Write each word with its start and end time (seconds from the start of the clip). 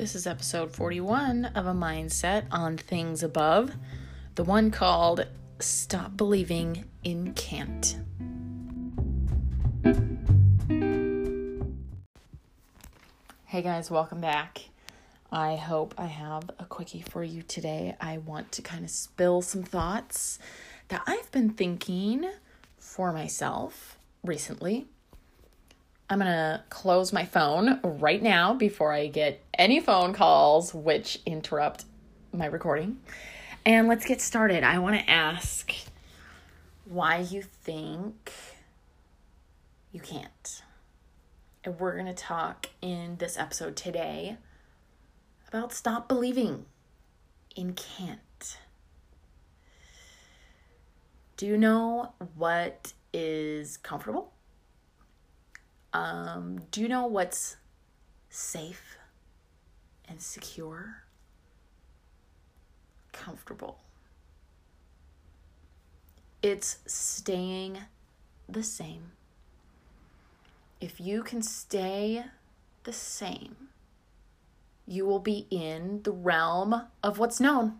This 0.00 0.14
is 0.14 0.26
episode 0.26 0.72
41 0.72 1.44
of 1.54 1.66
A 1.66 1.74
Mindset 1.74 2.46
on 2.50 2.78
Things 2.78 3.22
Above, 3.22 3.74
the 4.34 4.42
one 4.42 4.70
called 4.70 5.26
Stop 5.58 6.16
Believing 6.16 6.86
in 7.04 7.34
Can't. 7.34 7.98
Hey 13.44 13.60
guys, 13.60 13.90
welcome 13.90 14.22
back. 14.22 14.70
I 15.30 15.56
hope 15.56 15.92
I 15.98 16.06
have 16.06 16.50
a 16.58 16.64
quickie 16.64 17.02
for 17.02 17.22
you 17.22 17.42
today. 17.42 17.94
I 18.00 18.16
want 18.16 18.52
to 18.52 18.62
kind 18.62 18.84
of 18.84 18.90
spill 18.90 19.42
some 19.42 19.64
thoughts 19.64 20.38
that 20.88 21.02
I've 21.06 21.30
been 21.30 21.50
thinking 21.50 22.24
for 22.78 23.12
myself 23.12 23.98
recently. 24.24 24.86
I'm 26.10 26.18
going 26.18 26.28
to 26.28 26.60
close 26.70 27.12
my 27.12 27.24
phone 27.24 27.78
right 27.84 28.20
now 28.20 28.52
before 28.52 28.92
I 28.92 29.06
get 29.06 29.44
any 29.54 29.78
phone 29.78 30.12
calls 30.12 30.74
which 30.74 31.20
interrupt 31.24 31.84
my 32.32 32.46
recording. 32.46 32.98
And 33.64 33.86
let's 33.86 34.04
get 34.04 34.20
started. 34.20 34.64
I 34.64 34.80
want 34.80 34.98
to 34.98 35.08
ask 35.08 35.72
why 36.84 37.18
you 37.18 37.42
think 37.42 38.32
you 39.92 40.00
can't. 40.00 40.62
And 41.62 41.78
we're 41.78 41.92
going 41.94 42.06
to 42.06 42.12
talk 42.12 42.70
in 42.82 43.14
this 43.18 43.38
episode 43.38 43.76
today 43.76 44.36
about 45.46 45.72
stop 45.72 46.08
believing 46.08 46.64
in 47.54 47.72
can't. 47.74 48.58
Do 51.36 51.46
you 51.46 51.56
know 51.56 52.14
what 52.34 52.94
is 53.12 53.76
comfortable? 53.76 54.32
Um, 55.92 56.62
do 56.70 56.80
you 56.80 56.88
know 56.88 57.06
what's 57.06 57.56
safe 58.28 58.96
and 60.08 60.20
secure? 60.20 61.02
Comfortable. 63.12 63.78
It's 66.42 66.78
staying 66.86 67.78
the 68.48 68.62
same. 68.62 69.12
If 70.80 71.00
you 71.00 71.22
can 71.22 71.42
stay 71.42 72.24
the 72.84 72.92
same, 72.92 73.68
you 74.86 75.04
will 75.04 75.18
be 75.18 75.46
in 75.50 76.02
the 76.04 76.12
realm 76.12 76.86
of 77.02 77.18
what's 77.18 77.40
known. 77.40 77.74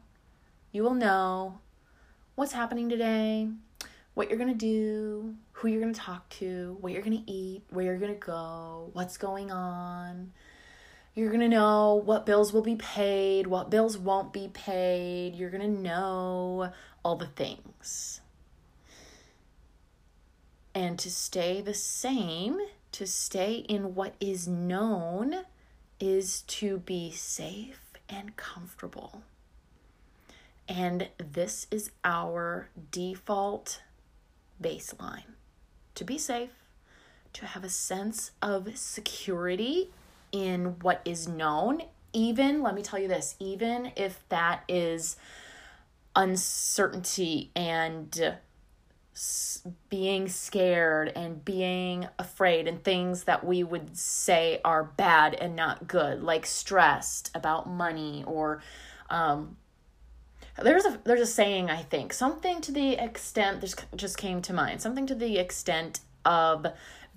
You 0.73 0.83
will 0.83 0.95
know 0.95 1.61
what's 2.35 2.53
happening 2.53 2.89
today, 2.89 3.49
what 4.15 4.29
you're 4.29 4.39
to 4.51 4.55
do, 4.55 5.35
who 5.53 5.69
you're 5.69 5.81
to 5.95 6.01
talk 6.01 6.29
to, 6.31 6.77
what 6.81 6.93
you're 6.93 7.03
to 7.03 7.31
eat, 7.31 7.63
where 7.71 7.85
you're 7.85 7.99
to 8.13 8.15
go, 8.15 8.91
what's 8.93 9.17
going 9.17 9.51
on. 9.51 10.33
You're 11.15 11.31
to 11.41 11.49
know 11.49 11.95
what 11.95 12.27
bills 12.27 12.53
will 12.53 12.63
be 12.63 12.77
paid, 12.77 13.47
what 13.47 13.71
bills 13.71 13.99
won't 13.99 14.33
be 14.33 14.49
paid. 14.49 15.35
You're 15.35 15.51
to 15.51 15.69
know 15.69 16.73
all 17.05 17.17
the 17.17 17.27
things. 17.27 18.21
And 20.75 20.99
to 21.01 21.11
stay 21.11 21.61
the 21.61 21.75
same, 21.75 22.59
to 22.93 23.07
stay 23.07 23.55
in 23.55 23.95
what 23.95 24.15
is 24.21 24.47
known, 24.47 25.45
is 25.99 26.43
to 26.43 26.79
be 26.79 27.11
safe 27.11 27.93
and 28.09 28.37
comfortable. 28.37 29.23
And 30.69 31.09
this 31.19 31.67
is 31.71 31.91
our 32.05 32.69
default 32.93 33.81
baseline 34.63 35.35
to 35.95 36.05
be 36.05 36.19
safe, 36.19 36.65
to 37.33 37.47
have 37.47 37.65
a 37.65 37.69
sense 37.69 38.33
of 38.43 38.77
security 38.77 39.91
in 40.33 40.77
what 40.81 41.01
is 41.05 41.29
known. 41.29 41.83
Even, 42.13 42.63
let 42.63 42.75
me 42.75 42.83
tell 42.83 42.99
you 42.99 43.09
this, 43.09 43.37
even 43.39 43.93
if 43.97 44.27
that 44.29 44.65
is 44.69 45.17
uncertainty 46.17 47.51
and 47.55 48.37
being 49.89 50.29
scared 50.29 51.13
and 51.15 51.45
being 51.45 52.09
afraid 52.19 52.67
and 52.67 52.83
things 52.83 53.25
that 53.25 53.45
we 53.45 53.63
would 53.63 53.97
say 53.97 54.61
are 54.65 54.85
bad 54.85 55.35
and 55.35 55.55
not 55.55 55.87
good 55.87 56.23
like 56.23 56.47
stressed 56.47 57.31
about 57.35 57.69
money 57.69 58.25
or 58.27 58.63
um, 59.11 59.57
there's 60.63 60.85
a 60.85 60.99
there's 61.05 61.21
a 61.21 61.27
saying 61.27 61.71
I 61.71 61.83
think 61.83 62.13
something 62.13 62.61
to 62.63 62.73
the 62.73 62.93
extent 62.95 63.61
this 63.61 63.75
just 63.97 64.19
came 64.19 64.43
to 64.43 64.53
mind 64.53 64.81
something 64.81 65.07
to 65.07 65.15
the 65.15 65.39
extent 65.39 66.01
of 66.25 66.67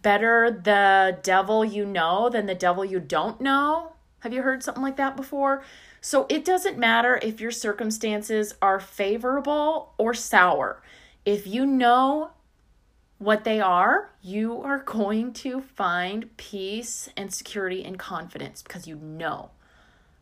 better 0.02 0.52
the 0.52 1.18
devil 1.24 1.64
you 1.66 1.86
know 1.86 2.30
than 2.30 2.46
the 2.46 2.56
devil 2.56 2.86
you 2.86 3.00
don't 3.00 3.42
know. 3.42 3.94
Have 4.20 4.34
you 4.34 4.42
heard 4.42 4.64
something 4.64 4.84
like 4.84 4.98
that 4.98 5.16
before? 5.16 5.64
So 6.02 6.26
it 6.30 6.46
doesn't 6.46 6.78
matter 6.78 7.20
if 7.22 7.40
your 7.42 7.52
circumstances 7.52 8.54
are 8.62 8.80
favorable 8.80 9.94
or 9.98 10.14
sour. 10.14 10.82
If 11.26 11.48
you 11.48 11.66
know 11.66 12.32
what 13.18 13.46
they 13.46 13.62
are, 13.62 14.12
you 14.22 14.62
are 14.62 14.80
going 14.80 15.32
to 15.34 15.62
find 15.62 16.36
peace 16.36 17.10
and 17.16 17.34
security 17.34 17.84
and 17.84 17.98
confidence 17.98 18.62
because 18.62 18.86
you 18.88 18.96
know 18.98 19.52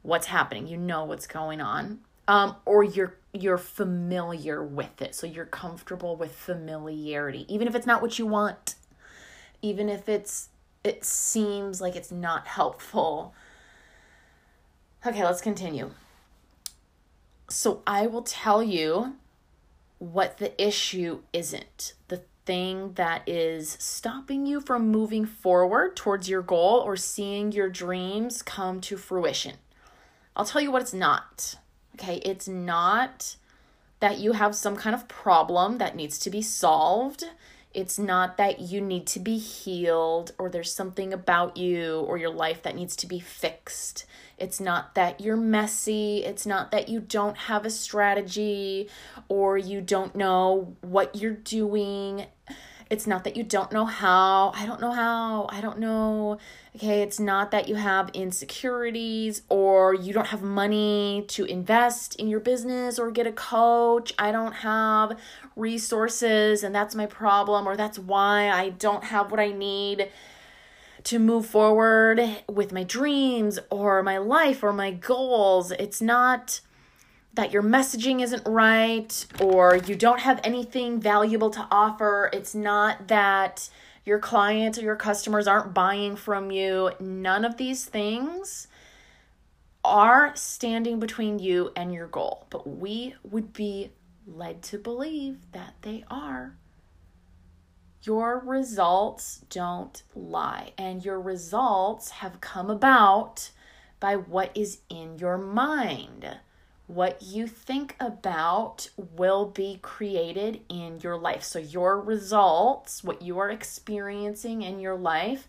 what's 0.03 0.27
happening. 0.27 0.67
You 0.67 0.77
know 0.77 1.03
what's 1.03 1.27
going 1.27 1.61
on 1.61 1.99
um, 2.27 2.55
or 2.65 2.83
you're 2.83 3.15
you're 3.33 3.57
familiar 3.57 4.61
with 4.63 5.01
it. 5.01 5.15
So 5.15 5.25
you're 5.25 5.45
comfortable 5.45 6.15
with 6.15 6.33
familiarity 6.35 7.45
even 7.47 7.67
if 7.67 7.75
it's 7.75 7.87
not 7.87 8.01
what 8.01 8.19
you 8.19 8.25
want 8.25 8.75
even 9.61 9.89
if 9.89 10.09
it's 10.09 10.49
it 10.83 11.05
seems 11.05 11.79
like 11.79 11.95
it's 11.95 12.11
not 12.11 12.47
helpful. 12.47 13.33
Okay 15.05 15.23
let's 15.23 15.41
continue. 15.41 15.91
So 17.49 17.81
i 17.85 18.07
will 18.07 18.23
tell 18.23 18.63
you 18.63 19.15
what 19.99 20.37
the 20.39 20.59
issue 20.61 21.21
isn't. 21.31 21.93
The 22.07 22.23
thing 22.45 22.93
that 22.93 23.21
is 23.27 23.77
stopping 23.79 24.45
you 24.45 24.59
from 24.59 24.89
moving 24.89 25.25
forward 25.25 25.95
towards 25.95 26.27
your 26.27 26.41
goal 26.41 26.79
or 26.79 26.97
seeing 26.97 27.51
your 27.51 27.69
dreams 27.69 28.41
come 28.41 28.81
to 28.81 28.97
fruition. 28.97 29.55
I'll 30.35 30.45
tell 30.45 30.61
you 30.61 30.71
what 30.71 30.81
it's 30.81 30.93
not 30.93 31.55
Okay, 31.95 32.17
it's 32.17 32.47
not 32.47 33.35
that 33.99 34.19
you 34.19 34.33
have 34.33 34.55
some 34.55 34.75
kind 34.75 34.95
of 34.95 35.07
problem 35.07 35.77
that 35.77 35.95
needs 35.95 36.17
to 36.19 36.29
be 36.29 36.41
solved. 36.41 37.23
It's 37.73 37.97
not 37.97 38.35
that 38.37 38.59
you 38.59 38.81
need 38.81 39.07
to 39.07 39.19
be 39.19 39.37
healed 39.37 40.33
or 40.37 40.49
there's 40.49 40.73
something 40.73 41.13
about 41.13 41.55
you 41.55 41.99
or 42.01 42.17
your 42.17 42.29
life 42.29 42.63
that 42.63 42.75
needs 42.75 42.95
to 42.97 43.07
be 43.07 43.19
fixed. 43.19 44.05
It's 44.37 44.59
not 44.59 44.95
that 44.95 45.21
you're 45.21 45.37
messy. 45.37 46.23
It's 46.25 46.45
not 46.45 46.71
that 46.71 46.89
you 46.89 46.99
don't 46.99 47.37
have 47.37 47.65
a 47.65 47.69
strategy 47.69 48.89
or 49.29 49.57
you 49.57 49.79
don't 49.79 50.15
know 50.15 50.75
what 50.81 51.15
you're 51.15 51.31
doing. 51.31 52.25
It's 52.91 53.07
not 53.07 53.23
that 53.23 53.37
you 53.37 53.43
don't 53.43 53.71
know 53.71 53.85
how. 53.85 54.51
I 54.53 54.65
don't 54.65 54.81
know 54.81 54.91
how. 54.91 55.47
I 55.49 55.61
don't 55.61 55.79
know. 55.79 56.39
Okay, 56.75 57.01
it's 57.01 57.21
not 57.21 57.49
that 57.51 57.69
you 57.69 57.75
have 57.75 58.09
insecurities 58.13 59.43
or 59.47 59.93
you 59.93 60.11
don't 60.11 60.27
have 60.27 60.41
money 60.41 61.23
to 61.29 61.45
invest 61.45 62.17
in 62.17 62.27
your 62.27 62.41
business 62.41 62.99
or 62.99 63.09
get 63.09 63.25
a 63.25 63.31
coach. 63.31 64.11
I 64.19 64.33
don't 64.33 64.51
have 64.55 65.17
resources 65.55 66.63
and 66.63 66.75
that's 66.75 66.93
my 66.93 67.05
problem 67.05 67.65
or 67.65 67.77
that's 67.77 67.97
why 67.97 68.49
I 68.49 68.71
don't 68.71 69.05
have 69.05 69.31
what 69.31 69.39
I 69.39 69.53
need 69.53 70.09
to 71.05 71.17
move 71.17 71.45
forward 71.45 72.21
with 72.49 72.73
my 72.73 72.83
dreams 72.83 73.57
or 73.69 74.03
my 74.03 74.17
life 74.17 74.63
or 74.63 74.73
my 74.73 74.91
goals. 74.91 75.71
It's 75.71 76.01
not 76.01 76.59
that 77.33 77.51
your 77.51 77.63
messaging 77.63 78.21
isn't 78.21 78.43
right 78.45 79.25
or 79.39 79.77
you 79.77 79.95
don't 79.95 80.19
have 80.19 80.41
anything 80.43 80.99
valuable 80.99 81.49
to 81.49 81.67
offer. 81.71 82.29
It's 82.33 82.53
not 82.53 83.07
that 83.07 83.69
your 84.05 84.19
clients 84.19 84.77
or 84.77 84.81
your 84.81 84.95
customers 84.95 85.47
aren't 85.47 85.73
buying 85.73 86.15
from 86.15 86.51
you. 86.51 86.91
None 86.99 87.45
of 87.45 87.57
these 87.57 87.85
things 87.85 88.67
are 89.83 90.35
standing 90.35 90.99
between 90.99 91.39
you 91.39 91.71
and 91.75 91.93
your 91.93 92.07
goal, 92.07 92.45
but 92.49 92.67
we 92.67 93.15
would 93.23 93.53
be 93.53 93.91
led 94.27 94.61
to 94.63 94.77
believe 94.77 95.51
that 95.53 95.75
they 95.81 96.03
are. 96.09 96.57
Your 98.03 98.39
results 98.39 99.41
don't 99.49 100.01
lie, 100.15 100.73
and 100.77 101.05
your 101.05 101.21
results 101.21 102.09
have 102.09 102.41
come 102.41 102.69
about 102.69 103.51
by 103.99 104.15
what 104.15 104.51
is 104.55 104.79
in 104.89 105.19
your 105.19 105.37
mind 105.37 106.39
what 106.93 107.21
you 107.21 107.47
think 107.47 107.95
about 107.99 108.89
will 108.97 109.45
be 109.45 109.79
created 109.81 110.61
in 110.69 110.99
your 111.01 111.17
life. 111.17 111.43
So, 111.43 111.59
your 111.59 111.99
results, 111.99 113.03
what 113.03 113.21
you 113.21 113.39
are 113.39 113.49
experiencing 113.49 114.61
in 114.61 114.79
your 114.79 114.95
life, 114.95 115.47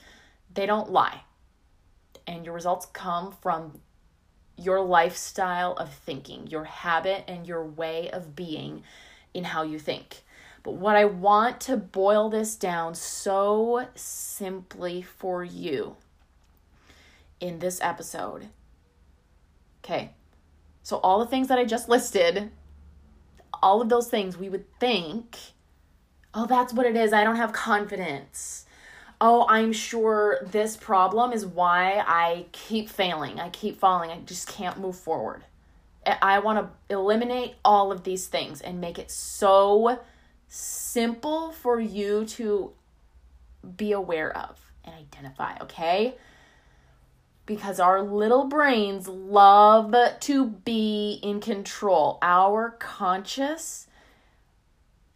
they 0.53 0.67
don't 0.67 0.91
lie. 0.91 1.23
And 2.27 2.45
your 2.45 2.55
results 2.55 2.87
come 2.93 3.35
from 3.41 3.81
your 4.57 4.81
lifestyle 4.81 5.73
of 5.75 5.93
thinking, 5.93 6.47
your 6.47 6.65
habit, 6.65 7.25
and 7.27 7.47
your 7.47 7.65
way 7.65 8.11
of 8.11 8.37
being 8.37 8.83
in 9.35 9.45
how 9.45 9.63
you 9.63 9.79
think. 9.79 10.23
But 10.63 10.75
what 10.75 10.95
I 10.95 11.07
want 11.07 11.61
to 11.63 11.77
boil 11.77 12.31
this 12.31 12.55
down 12.55 12.95
so 12.95 13.89
simply 13.95 15.03
for 15.03 15.43
you 15.43 15.97
in 17.41 17.59
this 17.59 17.81
episode 17.81 18.49
Okay. 19.85 20.13
So, 20.83 20.97
all 20.99 21.21
the 21.21 21.27
things 21.27 21.49
that 21.49 21.59
I 21.59 21.65
just 21.65 21.89
listed, 21.89 22.51
all 23.63 23.81
of 23.81 23.89
those 23.89 24.09
things 24.09 24.37
we 24.37 24.49
would 24.49 24.65
think, 24.79 25.37
oh, 26.35 26.47
that's 26.47 26.73
what 26.73 26.87
it 26.87 26.97
is. 26.97 27.13
I 27.13 27.25
don't 27.25 27.37
have 27.37 27.53
confidence. 27.53 28.67
Oh, 29.21 29.47
I'm 29.49 29.73
sure 29.73 30.41
this 30.51 30.77
problem 30.77 31.33
is 31.33 31.47
why 31.47 32.03
I 32.07 32.47
keep 32.51 32.89
failing. 32.89 33.39
I 33.39 33.51
keep 33.51 33.79
falling. 33.79 34.11
I 34.11 34.19
just 34.21 34.49
can't 34.49 34.81
move 34.81 34.97
forward. 34.97 35.45
I 36.05 36.41
want 36.41 36.59
to 36.59 36.95
eliminate 36.95 37.55
all 37.65 37.93
of 37.93 38.03
these 38.03 38.27
things 38.27 38.61
and 38.61 38.81
make 38.81 38.99
it 38.99 39.11
so 39.13 40.01
simple 40.49 41.53
for 41.53 41.79
you 41.79 42.25
to 42.25 42.73
be 43.77 43.93
aware 43.93 44.37
of 44.37 44.59
and 44.85 44.95
identify, 44.97 45.57
okay? 45.63 46.17
Because 47.45 47.81
our 47.81 48.03
little 48.03 48.45
brains 48.45 49.09
love 49.09 49.95
to 50.21 50.47
be 50.47 51.19
in 51.23 51.41
control. 51.41 52.19
Our 52.23 52.71
conscious 52.79 53.89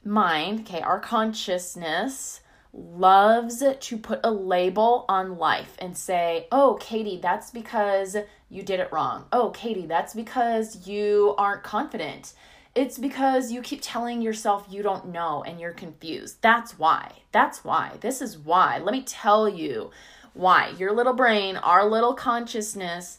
mind, 0.05 0.61
okay, 0.61 0.81
our 0.81 1.00
consciousness 1.00 2.40
loves 2.73 3.62
to 3.81 3.96
put 3.96 4.20
a 4.23 4.31
label 4.31 5.05
on 5.08 5.38
life 5.38 5.75
and 5.78 5.96
say, 5.96 6.46
oh, 6.52 6.78
Katie, 6.81 7.19
that's 7.23 7.50
because 7.50 8.17
you 8.49 8.62
did 8.62 8.81
it 8.81 8.93
wrong. 8.93 9.26
Oh, 9.32 9.50
Katie, 9.50 9.87
that's 9.87 10.14
because 10.14 10.87
you 10.87 11.34
aren't 11.38 11.62
confident. 11.62 12.34
It's 12.75 12.99
because 12.99 13.50
you 13.50 13.62
keep 13.62 13.81
telling 13.82 14.20
yourself 14.20 14.67
you 14.69 14.82
don't 14.82 15.08
know 15.08 15.43
and 15.43 15.58
you're 15.58 15.73
confused. 15.73 16.43
That's 16.43 16.78
why. 16.78 17.12
That's 17.32 17.64
why. 17.64 17.93
This 18.00 18.20
is 18.20 18.37
why. 18.37 18.78
Let 18.78 18.93
me 18.93 19.02
tell 19.02 19.49
you 19.49 19.90
why. 20.37 20.75
Your 20.79 20.93
little 20.93 21.15
brain, 21.15 21.56
our 21.56 21.85
little 21.85 22.15
consciousness, 22.15 23.19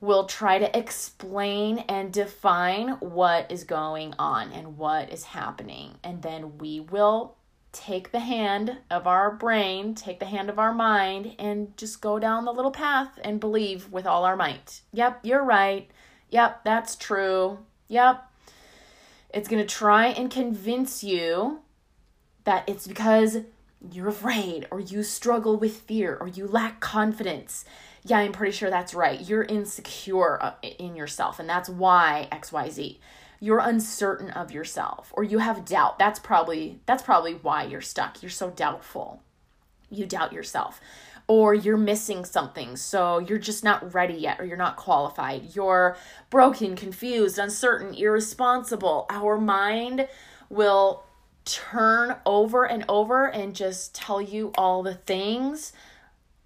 will 0.00 0.24
try 0.24 0.58
to 0.58 0.76
explain 0.76 1.78
and 1.88 2.12
define 2.12 2.88
what 2.98 3.50
is 3.50 3.62
going 3.64 4.14
on 4.18 4.50
and 4.50 4.76
what 4.76 5.12
is 5.12 5.24
happening. 5.24 5.94
And 6.02 6.22
then 6.22 6.58
we 6.58 6.80
will 6.80 7.36
take 7.70 8.12
the 8.12 8.20
hand 8.20 8.78
of 8.90 9.06
our 9.06 9.30
brain, 9.30 9.94
take 9.94 10.18
the 10.18 10.26
hand 10.26 10.50
of 10.50 10.58
our 10.58 10.74
mind, 10.74 11.34
and 11.38 11.76
just 11.76 12.00
go 12.00 12.18
down 12.18 12.44
the 12.44 12.52
little 12.52 12.70
path 12.70 13.18
and 13.22 13.40
believe 13.40 13.90
with 13.90 14.06
all 14.06 14.24
our 14.24 14.36
might. 14.36 14.82
Yep, 14.92 15.20
you're 15.22 15.44
right. 15.44 15.90
Yep, 16.30 16.64
that's 16.64 16.96
true. 16.96 17.58
Yep. 17.88 18.28
It's 19.32 19.48
going 19.48 19.62
to 19.66 19.74
try 19.74 20.08
and 20.08 20.30
convince 20.30 21.02
you 21.02 21.60
that 22.44 22.68
it's 22.68 22.86
because 22.86 23.38
you're 23.90 24.08
afraid 24.08 24.66
or 24.70 24.80
you 24.80 25.02
struggle 25.02 25.56
with 25.56 25.76
fear 25.76 26.16
or 26.20 26.28
you 26.28 26.46
lack 26.46 26.80
confidence. 26.80 27.64
Yeah, 28.04 28.18
I'm 28.18 28.32
pretty 28.32 28.52
sure 28.52 28.70
that's 28.70 28.94
right. 28.94 29.20
You're 29.20 29.44
insecure 29.44 30.42
uh, 30.42 30.54
in 30.62 30.96
yourself, 30.96 31.38
and 31.38 31.48
that's 31.48 31.68
why 31.68 32.28
XYZ 32.32 32.98
you're 33.42 33.58
uncertain 33.58 34.30
of 34.30 34.52
yourself 34.52 35.12
or 35.16 35.24
you 35.24 35.38
have 35.38 35.64
doubt. 35.64 35.98
That's 35.98 36.20
probably 36.20 36.78
that's 36.86 37.02
probably 37.02 37.34
why 37.34 37.64
you're 37.64 37.80
stuck. 37.80 38.22
You're 38.22 38.30
so 38.30 38.50
doubtful. 38.50 39.20
You 39.90 40.06
doubt 40.06 40.32
yourself. 40.32 40.80
Or 41.26 41.52
you're 41.52 41.76
missing 41.76 42.24
something 42.24 42.76
so 42.76 43.18
you're 43.18 43.38
just 43.38 43.64
not 43.64 43.94
ready 43.94 44.14
yet 44.14 44.38
or 44.40 44.44
you're 44.44 44.56
not 44.56 44.76
qualified. 44.76 45.56
You're 45.56 45.96
broken 46.30 46.76
confused 46.76 47.36
uncertain 47.36 47.94
irresponsible. 47.94 49.06
Our 49.10 49.38
mind 49.38 50.06
will 50.48 51.02
turn 51.44 52.16
over 52.24 52.64
and 52.64 52.84
over 52.88 53.26
and 53.26 53.54
just 53.54 53.94
tell 53.94 54.20
you 54.20 54.52
all 54.56 54.82
the 54.82 54.94
things 54.94 55.72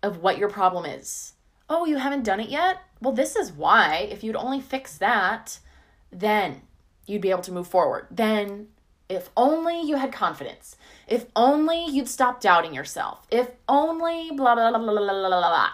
of 0.02 0.22
what 0.22 0.38
your 0.38 0.48
problem 0.48 0.84
is 0.84 1.32
oh 1.68 1.84
you 1.84 1.96
haven't 1.96 2.24
done 2.24 2.40
it 2.40 2.48
yet 2.48 2.78
well 3.00 3.12
this 3.12 3.36
is 3.36 3.52
why 3.52 4.08
if 4.10 4.22
you'd 4.22 4.36
only 4.36 4.60
fix 4.60 4.96
that 4.98 5.58
then 6.12 6.62
you'd 7.06 7.22
be 7.22 7.30
able 7.30 7.42
to 7.42 7.52
move 7.52 7.68
forward. 7.68 8.06
Then, 8.10 8.68
if 9.08 9.30
only 9.36 9.80
you 9.82 9.96
had 9.96 10.12
confidence, 10.12 10.76
if 11.06 11.26
only 11.36 11.84
you'd 11.86 12.08
stop 12.08 12.40
doubting 12.40 12.74
yourself, 12.74 13.26
if 13.30 13.50
only 13.68 14.30
blah, 14.32 14.54
blah, 14.54 14.70
blah, 14.70 14.78
blah, 14.78 14.92
blah, 14.92 15.28
blah, 15.28 15.28
blah. 15.28 15.70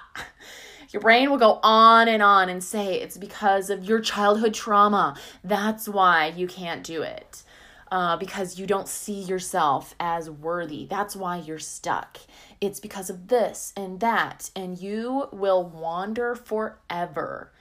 Your 0.90 1.00
brain 1.00 1.30
will 1.30 1.38
go 1.38 1.58
on 1.62 2.06
and 2.06 2.22
on 2.22 2.50
and 2.50 2.62
say 2.62 3.00
it's 3.00 3.16
because 3.16 3.70
of 3.70 3.82
your 3.82 3.98
childhood 3.98 4.52
trauma. 4.52 5.16
That's 5.42 5.88
why 5.88 6.34
you 6.36 6.46
can't 6.46 6.84
do 6.84 7.00
it. 7.00 7.44
Uh, 7.92 8.16
because 8.16 8.58
you 8.58 8.66
don't 8.66 8.88
see 8.88 9.20
yourself 9.20 9.94
as 10.00 10.30
worthy. 10.30 10.86
That's 10.86 11.14
why 11.14 11.36
you're 11.36 11.58
stuck. 11.58 12.16
It's 12.58 12.80
because 12.80 13.10
of 13.10 13.28
this 13.28 13.74
and 13.76 14.00
that. 14.00 14.50
And 14.56 14.78
you 14.78 15.28
will 15.30 15.62
wander 15.62 16.34
forever 16.34 17.52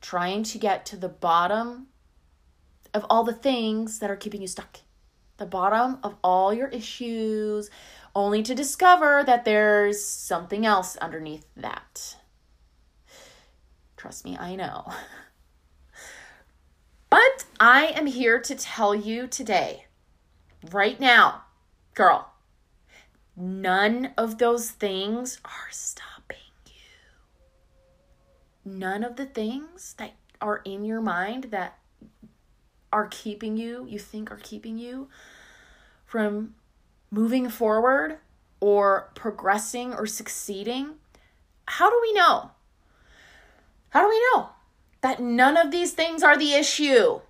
trying 0.00 0.44
to 0.44 0.56
get 0.56 0.86
to 0.86 0.96
the 0.96 1.10
bottom 1.10 1.88
of 2.94 3.04
all 3.10 3.22
the 3.22 3.34
things 3.34 3.98
that 3.98 4.10
are 4.10 4.16
keeping 4.16 4.40
you 4.40 4.46
stuck. 4.46 4.78
The 5.36 5.44
bottom 5.44 5.98
of 6.02 6.16
all 6.24 6.54
your 6.54 6.68
issues, 6.68 7.68
only 8.14 8.42
to 8.44 8.54
discover 8.54 9.24
that 9.26 9.44
there's 9.44 10.02
something 10.02 10.64
else 10.64 10.96
underneath 10.96 11.44
that. 11.54 12.16
Trust 13.98 14.24
me, 14.24 14.38
I 14.38 14.56
know. 14.56 14.90
But 17.08 17.44
I 17.60 17.86
am 17.94 18.06
here 18.06 18.40
to 18.40 18.54
tell 18.54 18.94
you 18.94 19.26
today, 19.26 19.86
right 20.70 20.98
now, 20.98 21.44
girl, 21.94 22.32
none 23.36 24.12
of 24.16 24.38
those 24.38 24.70
things 24.70 25.40
are 25.44 25.70
stopping 25.70 26.38
you. 26.66 26.72
None 28.64 29.04
of 29.04 29.16
the 29.16 29.26
things 29.26 29.94
that 29.98 30.14
are 30.40 30.62
in 30.64 30.84
your 30.84 31.00
mind 31.00 31.44
that 31.50 31.78
are 32.92 33.06
keeping 33.06 33.56
you, 33.56 33.86
you 33.88 33.98
think 33.98 34.30
are 34.30 34.40
keeping 34.42 34.76
you 34.76 35.08
from 36.04 36.54
moving 37.10 37.48
forward 37.48 38.18
or 38.60 39.10
progressing 39.14 39.94
or 39.94 40.06
succeeding, 40.06 40.94
how 41.66 41.88
do 41.88 41.98
we 42.02 42.12
know? 42.14 42.50
How 43.90 44.02
do 44.02 44.08
we 44.08 44.20
know 44.34 44.50
that 45.06 45.20
none 45.20 45.56
of 45.56 45.70
these 45.70 45.92
things 45.92 46.24
are 46.24 46.36
the 46.36 46.52
issue? 46.54 47.20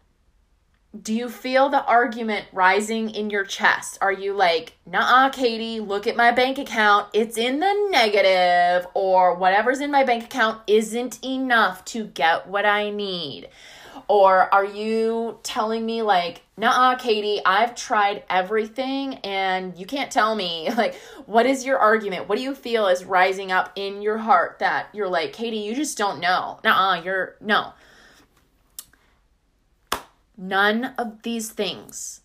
Do 0.98 1.12
you 1.12 1.28
feel 1.28 1.68
the 1.68 1.84
argument 1.84 2.46
rising 2.50 3.10
in 3.10 3.28
your 3.28 3.44
chest? 3.44 3.98
Are 4.00 4.12
you 4.12 4.32
like, 4.32 4.78
nah, 4.86 5.28
Katie, 5.28 5.78
look 5.78 6.06
at 6.06 6.16
my 6.16 6.30
bank 6.30 6.56
account. 6.56 7.08
It's 7.12 7.36
in 7.36 7.60
the 7.60 7.88
negative, 7.90 8.90
or 8.94 9.34
whatever's 9.34 9.80
in 9.80 9.90
my 9.90 10.04
bank 10.04 10.24
account 10.24 10.62
isn't 10.66 11.22
enough 11.22 11.84
to 11.86 12.06
get 12.06 12.48
what 12.48 12.64
I 12.64 12.88
need? 12.88 13.50
Or 14.08 14.52
are 14.54 14.64
you 14.64 15.38
telling 15.42 15.84
me, 15.84 16.02
like, 16.02 16.42
nah, 16.56 16.94
Katie, 16.94 17.40
I've 17.44 17.74
tried 17.74 18.22
everything 18.30 19.14
and 19.24 19.76
you 19.76 19.84
can't 19.84 20.10
tell 20.10 20.34
me? 20.34 20.70
Like, 20.76 20.94
what 21.24 21.46
is 21.46 21.64
your 21.64 21.78
argument? 21.78 22.28
What 22.28 22.36
do 22.36 22.44
you 22.44 22.54
feel 22.54 22.86
is 22.86 23.04
rising 23.04 23.50
up 23.50 23.72
in 23.76 24.02
your 24.02 24.18
heart 24.18 24.58
that 24.60 24.88
you're 24.92 25.08
like, 25.08 25.32
Katie, 25.32 25.56
you 25.56 25.74
just 25.74 25.96
don't 25.96 26.20
know? 26.20 26.60
Nah, 26.62 27.02
you're, 27.02 27.36
no. 27.40 27.72
None 30.36 30.94
of 30.98 31.22
these 31.22 31.50
things. 31.50 32.20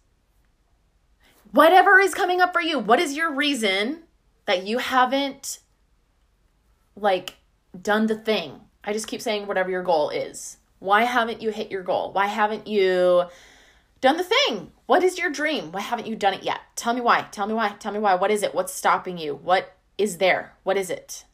Whatever 1.51 1.99
is 1.99 2.13
coming 2.13 2.41
up 2.41 2.53
for 2.53 2.61
you, 2.61 2.77
what 2.77 2.99
is 2.99 3.15
your 3.15 3.33
reason 3.33 4.03
that 4.45 4.67
you 4.67 4.79
haven't, 4.79 5.59
like, 6.95 7.37
done 7.81 8.07
the 8.07 8.15
thing? 8.15 8.59
I 8.83 8.93
just 8.93 9.07
keep 9.07 9.21
saying 9.21 9.47
whatever 9.47 9.71
your 9.71 9.83
goal 9.83 10.09
is. 10.09 10.57
Why 10.81 11.03
haven't 11.03 11.43
you 11.43 11.51
hit 11.51 11.69
your 11.69 11.83
goal? 11.83 12.11
Why 12.11 12.25
haven't 12.25 12.65
you 12.65 13.25
done 14.01 14.17
the 14.17 14.23
thing? 14.23 14.71
What 14.87 15.03
is 15.03 15.19
your 15.19 15.29
dream? 15.29 15.71
Why 15.71 15.81
haven't 15.81 16.07
you 16.07 16.15
done 16.15 16.33
it 16.33 16.41
yet? 16.41 16.59
Tell 16.75 16.95
me 16.95 17.01
why. 17.01 17.27
Tell 17.29 17.45
me 17.45 17.53
why. 17.53 17.75
Tell 17.77 17.91
me 17.91 17.99
why. 17.99 18.15
What 18.15 18.31
is 18.31 18.41
it? 18.41 18.55
What's 18.55 18.73
stopping 18.73 19.19
you? 19.19 19.35
What 19.35 19.77
is 19.99 20.17
there? 20.17 20.57
What 20.63 20.77
is 20.77 20.89
it? 20.89 21.25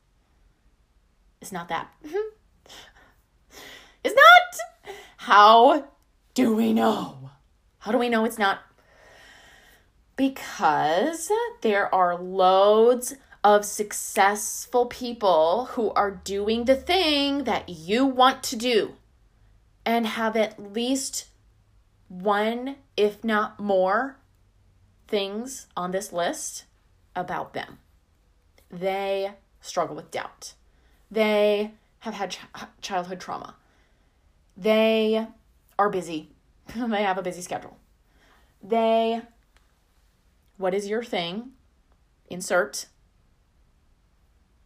It's 1.39 1.53
not 1.53 1.69
that. 1.69 1.87
it's 4.03 4.15
not. 4.15 4.93
How 5.15 5.87
do 6.33 6.53
we 6.53 6.73
know? 6.73 7.29
How 7.79 7.93
do 7.93 7.97
we 7.97 8.09
know 8.09 8.25
it's 8.25 8.37
not? 8.37 8.59
Because 10.17 11.31
there 11.61 11.93
are 11.95 12.17
loads 12.21 13.15
of 13.45 13.63
successful 13.63 14.87
people 14.87 15.69
who 15.71 15.91
are 15.91 16.11
doing 16.11 16.65
the 16.65 16.75
thing 16.75 17.45
that 17.45 17.69
you 17.69 18.05
want 18.05 18.43
to 18.43 18.57
do 18.57 18.95
and 19.87 20.05
have 20.05 20.35
at 20.35 20.73
least 20.73 21.27
one, 22.09 22.75
if 22.97 23.23
not 23.23 23.57
more, 23.57 24.17
things 25.07 25.67
on 25.77 25.91
this 25.91 26.11
list 26.11 26.65
about 27.15 27.53
them. 27.53 27.79
They 28.69 29.31
struggle 29.61 29.95
with 29.95 30.11
doubt. 30.11 30.55
They 31.09 31.71
have 31.99 32.15
had 32.15 32.31
ch- 32.31 32.39
childhood 32.81 33.21
trauma. 33.21 33.55
They 34.57 35.25
are 35.79 35.89
busy. 35.89 36.31
they 36.75 37.03
have 37.03 37.17
a 37.17 37.23
busy 37.23 37.41
schedule. 37.41 37.77
They, 38.61 39.21
what 40.57 40.73
is 40.73 40.89
your 40.89 41.03
thing? 41.03 41.51
Insert. 42.29 42.87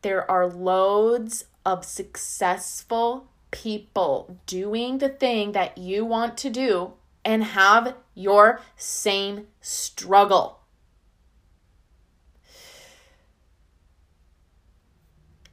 There 0.01 0.29
are 0.31 0.47
loads 0.47 1.45
of 1.63 1.85
successful 1.85 3.27
people 3.51 4.39
doing 4.46 4.98
the 4.98 5.10
thing 5.10 5.51
that 5.51 5.77
you 5.77 6.05
want 6.05 6.38
to 6.39 6.50
do 6.50 6.93
and 7.24 7.43
have 7.43 7.96
your 8.15 8.62
same 8.75 9.48
struggle. 9.60 10.60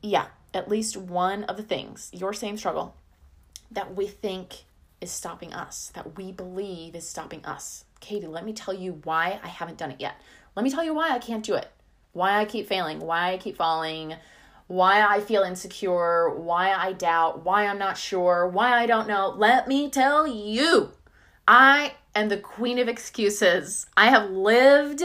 Yeah, 0.01 0.27
at 0.55 0.69
least 0.69 0.97
one 0.97 1.45
of 1.45 1.57
the 1.57 1.63
things, 1.63 2.11
your 2.13 2.33
same 2.33 2.57
struggle, 2.57 2.95
that 3.71 3.95
we 3.95 4.07
think 4.07 4.65
is 5.01 5.11
stopping 5.11 5.53
us, 5.53 5.91
that 5.95 6.17
we 6.17 6.33
believe 6.33 6.95
is 6.95 7.07
stopping 7.07 7.45
us. 7.45 7.85
Katie, 8.01 8.27
let 8.27 8.45
me 8.45 8.53
tell 8.53 8.75
you 8.75 9.01
why 9.05 9.41
I 9.43 9.49
haven't 9.49 9.79
done 9.79 9.91
it 9.91 10.01
yet. 10.01 10.15
Let 10.57 10.63
me 10.63 10.71
tell 10.71 10.85
you 10.85 10.95
why 10.95 11.11
I 11.11 11.19
can't 11.19 11.45
do 11.45 11.55
it, 11.55 11.71
why 12.13 12.39
I 12.39 12.45
keep 12.45 12.69
failing, 12.69 13.01
why 13.01 13.33
I 13.33 13.39
keep 13.39 13.57
falling, 13.57 14.15
why 14.69 15.03
I 15.03 15.21
feel 15.21 15.43
insecure, 15.43 16.31
why 16.31 16.73
I 16.73 16.93
doubt, 16.93 17.45
why 17.45 17.67
I'm 17.67 17.79
not 17.79 17.97
sure, 17.97 18.47
why 18.47 18.79
I 18.79 18.87
don't 18.87 19.09
know. 19.09 19.35
Let 19.37 19.67
me 19.67 19.91
tell 19.91 20.27
you, 20.27 20.91
I 21.49 21.95
am 22.15 22.29
the 22.29 22.37
queen 22.37 22.79
of 22.79 22.87
excuses. 22.87 23.87
I 23.97 24.11
have 24.11 24.31
lived 24.31 25.03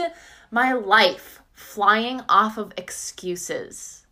my 0.50 0.72
life 0.74 1.40
flying 1.54 2.20
off 2.28 2.58
of 2.58 2.74
excuses. 2.76 4.06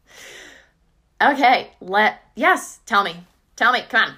Okay, 1.21 1.73
let, 1.81 2.23
yes, 2.35 2.81
tell 2.87 3.05
me, 3.05 3.17
tell 3.55 3.73
me, 3.73 3.85
come 3.89 4.09
on. 4.09 4.15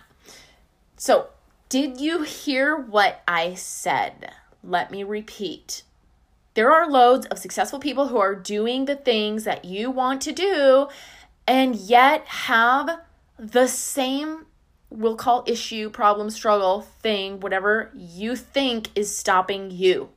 So, 0.97 1.29
did 1.69 2.01
you 2.01 2.23
hear 2.23 2.77
what 2.77 3.23
I 3.27 3.55
said? 3.55 4.31
Let 4.63 4.93
me 4.93 5.03
repeat. 5.03 5.83
There 6.55 6.73
are 6.73 6.89
loads 6.89 7.27
of 7.27 7.39
successful 7.39 7.81
people 7.81 8.09
who 8.09 8.19
are 8.19 8.37
doing 8.37 8.85
the 8.85 8.95
things 8.95 9.43
that 9.43 9.65
you 9.65 9.91
want 9.91 10.23
to 10.23 10.33
do 10.33 10.87
and 11.47 11.77
yet 11.77 12.27
have 12.27 13.01
the 13.39 13.67
same, 13.67 14.47
we'll 14.91 15.17
call 15.17 15.45
issue, 15.47 15.91
problem, 15.91 16.31
struggle, 16.31 16.83
thing, 16.83 17.41
whatever 17.41 17.91
you 17.95 18.37
think 18.37 18.89
is 18.95 19.15
stopping 19.15 19.71
you. 19.71 20.11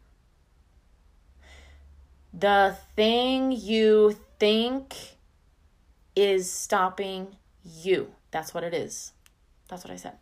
The 2.33 2.77
thing 2.95 3.51
you 3.51 4.17
think 4.39 4.95
is 6.15 6.51
stopping 6.51 7.35
you. 7.63 8.13
That's 8.31 8.53
what 8.53 8.63
it 8.63 8.73
is. 8.73 9.13
That's 9.67 9.83
what 9.83 9.91
I 9.91 9.97
said. 9.97 10.17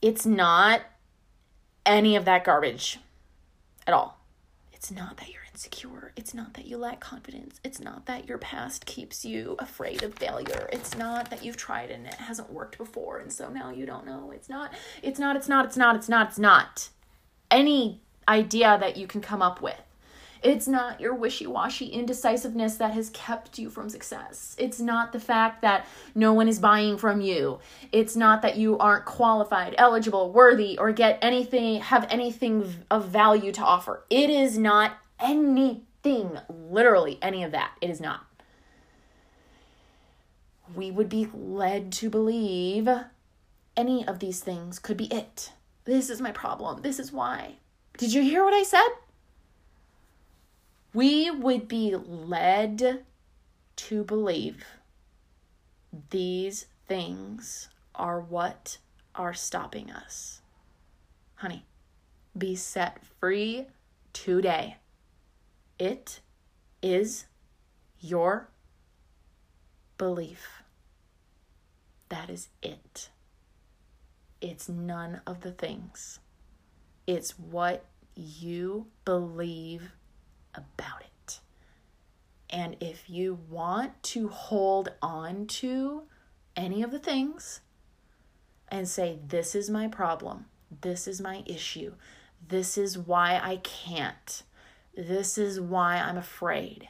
It's 0.00 0.26
not 0.26 0.82
any 1.84 2.16
of 2.16 2.24
that 2.26 2.44
garbage 2.44 2.98
at 3.86 3.94
all. 3.94 4.20
It's 4.72 4.90
not 4.90 5.16
that 5.16 5.28
you're 5.32 5.47
insecure. 5.58 6.12
It's 6.14 6.34
not 6.34 6.54
that 6.54 6.66
you 6.66 6.78
lack 6.78 7.00
confidence. 7.00 7.58
It's 7.64 7.80
not 7.80 8.06
that 8.06 8.28
your 8.28 8.38
past 8.38 8.86
keeps 8.86 9.24
you 9.24 9.56
afraid 9.58 10.04
of 10.04 10.14
failure. 10.14 10.68
It's 10.72 10.96
not 10.96 11.30
that 11.30 11.44
you've 11.44 11.56
tried 11.56 11.90
and 11.90 12.06
it 12.06 12.14
hasn't 12.14 12.52
worked 12.52 12.78
before 12.78 13.18
and 13.18 13.32
so 13.32 13.50
now 13.50 13.70
you 13.70 13.84
don't 13.84 14.06
know. 14.06 14.30
It's 14.32 14.48
not, 14.48 14.72
it's 15.02 15.18
not, 15.18 15.34
it's 15.34 15.48
not, 15.48 15.66
it's 15.66 15.76
not, 15.76 15.96
it's 15.96 16.08
not, 16.08 16.28
it's 16.28 16.38
not. 16.38 16.88
Any 17.50 18.00
idea 18.28 18.78
that 18.78 18.96
you 18.96 19.08
can 19.08 19.20
come 19.20 19.42
up 19.42 19.60
with 19.60 19.82
it's 20.40 20.68
not 20.68 21.00
your 21.00 21.14
wishy 21.14 21.48
washy 21.48 21.86
indecisiveness 21.86 22.76
that 22.76 22.92
has 22.92 23.10
kept 23.10 23.58
you 23.58 23.70
from 23.70 23.88
success. 23.88 24.54
It's 24.56 24.78
not 24.78 25.12
the 25.12 25.18
fact 25.18 25.62
that 25.62 25.84
no 26.14 26.32
one 26.32 26.46
is 26.46 26.60
buying 26.60 26.96
from 26.96 27.20
you. 27.20 27.58
It's 27.90 28.14
not 28.14 28.42
that 28.42 28.56
you 28.56 28.78
aren't 28.78 29.04
qualified, 29.04 29.74
eligible, 29.78 30.32
worthy, 30.32 30.78
or 30.78 30.92
get 30.92 31.18
anything, 31.22 31.80
have 31.80 32.06
anything 32.08 32.72
of 32.88 33.08
value 33.08 33.50
to 33.50 33.62
offer. 33.62 34.04
It 34.10 34.30
is 34.30 34.56
not 34.56 34.92
anything, 35.20 36.38
literally 36.48 37.18
any 37.22 37.42
of 37.44 37.52
that. 37.52 37.72
It 37.80 37.90
is 37.90 38.00
not. 38.00 38.26
We 40.74 40.90
would 40.90 41.08
be 41.08 41.28
led 41.32 41.92
to 41.92 42.10
believe 42.10 42.88
any 43.76 44.06
of 44.06 44.18
these 44.18 44.40
things 44.40 44.78
could 44.78 44.96
be 44.96 45.06
it. 45.06 45.52
This 45.84 46.10
is 46.10 46.20
my 46.20 46.32
problem. 46.32 46.82
This 46.82 46.98
is 46.98 47.12
why. 47.12 47.54
Did 47.96 48.12
you 48.12 48.22
hear 48.22 48.44
what 48.44 48.54
I 48.54 48.62
said? 48.62 48.88
we 50.94 51.30
would 51.30 51.68
be 51.68 51.94
led 51.94 53.04
to 53.76 54.04
believe 54.04 54.64
these 56.10 56.66
things 56.86 57.68
are 57.94 58.20
what 58.20 58.78
are 59.14 59.34
stopping 59.34 59.90
us. 59.90 60.40
Honey, 61.36 61.64
be 62.36 62.56
set 62.56 62.98
free 63.20 63.66
today. 64.12 64.76
It 65.78 66.20
is 66.82 67.26
your 68.00 68.48
belief. 69.96 70.62
That 72.08 72.30
is 72.30 72.48
it. 72.62 73.10
It's 74.40 74.68
none 74.68 75.20
of 75.26 75.40
the 75.40 75.52
things. 75.52 76.20
It's 77.06 77.38
what 77.38 77.84
you 78.14 78.86
believe 79.04 79.92
about 80.54 81.00
it. 81.00 81.40
And 82.50 82.76
if 82.80 83.08
you 83.08 83.38
want 83.48 84.02
to 84.04 84.28
hold 84.28 84.90
on 85.02 85.46
to 85.46 86.02
any 86.56 86.82
of 86.82 86.90
the 86.90 86.98
things 86.98 87.60
and 88.68 88.88
say, 88.88 89.18
This 89.26 89.54
is 89.54 89.70
my 89.70 89.88
problem, 89.88 90.46
this 90.80 91.06
is 91.06 91.20
my 91.20 91.42
issue, 91.46 91.94
this 92.46 92.78
is 92.78 92.98
why 92.98 93.40
I 93.42 93.56
can't, 93.56 94.42
this 94.98 95.38
is 95.38 95.60
why 95.60 95.98
I'm 95.98 96.16
afraid. 96.16 96.88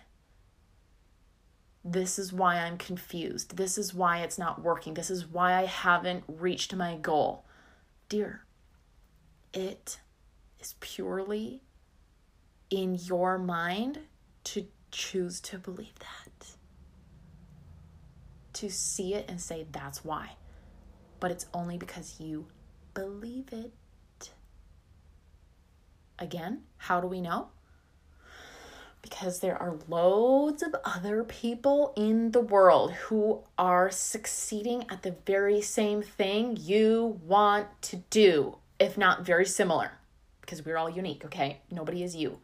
This 1.84 2.18
is 2.18 2.32
why 2.32 2.56
I'm 2.56 2.78
confused. 2.78 3.58
This 3.58 3.76
is 3.76 3.92
why 3.92 4.20
it's 4.20 4.38
not 4.38 4.62
working. 4.62 4.94
This 4.94 5.10
is 5.10 5.26
why 5.26 5.52
I 5.52 5.66
haven't 5.66 6.24
reached 6.26 6.74
my 6.74 6.96
goal. 6.96 7.44
Dear, 8.08 8.46
it 9.52 10.00
is 10.58 10.74
purely 10.80 11.60
in 12.70 12.94
your 12.94 13.36
mind 13.36 14.00
to 14.44 14.66
choose 14.90 15.38
to 15.42 15.58
believe 15.58 15.98
that. 15.98 16.46
To 18.54 18.70
see 18.70 19.12
it 19.12 19.26
and 19.28 19.38
say, 19.38 19.66
that's 19.70 20.02
why. 20.02 20.36
But 21.20 21.30
it's 21.30 21.46
only 21.52 21.76
because 21.76 22.18
you 22.18 22.46
believe 22.94 23.52
it. 23.52 24.30
Again, 26.18 26.62
how 26.78 27.02
do 27.02 27.06
we 27.06 27.20
know? 27.20 27.50
Because 29.02 29.40
there 29.40 29.56
are 29.56 29.76
loads 29.88 30.62
of 30.62 30.74
other 30.84 31.24
people 31.24 31.92
in 31.96 32.32
the 32.32 32.40
world 32.40 32.92
who 32.92 33.42
are 33.56 33.90
succeeding 33.90 34.84
at 34.90 35.02
the 35.02 35.16
very 35.24 35.60
same 35.60 36.02
thing 36.02 36.58
you 36.60 37.18
want 37.24 37.68
to 37.82 37.96
do, 38.10 38.58
if 38.78 38.98
not 38.98 39.24
very 39.24 39.46
similar. 39.46 39.92
Because 40.40 40.64
we're 40.64 40.76
all 40.76 40.90
unique, 40.90 41.24
okay? 41.24 41.60
Nobody 41.70 42.02
is 42.02 42.16
you. 42.16 42.38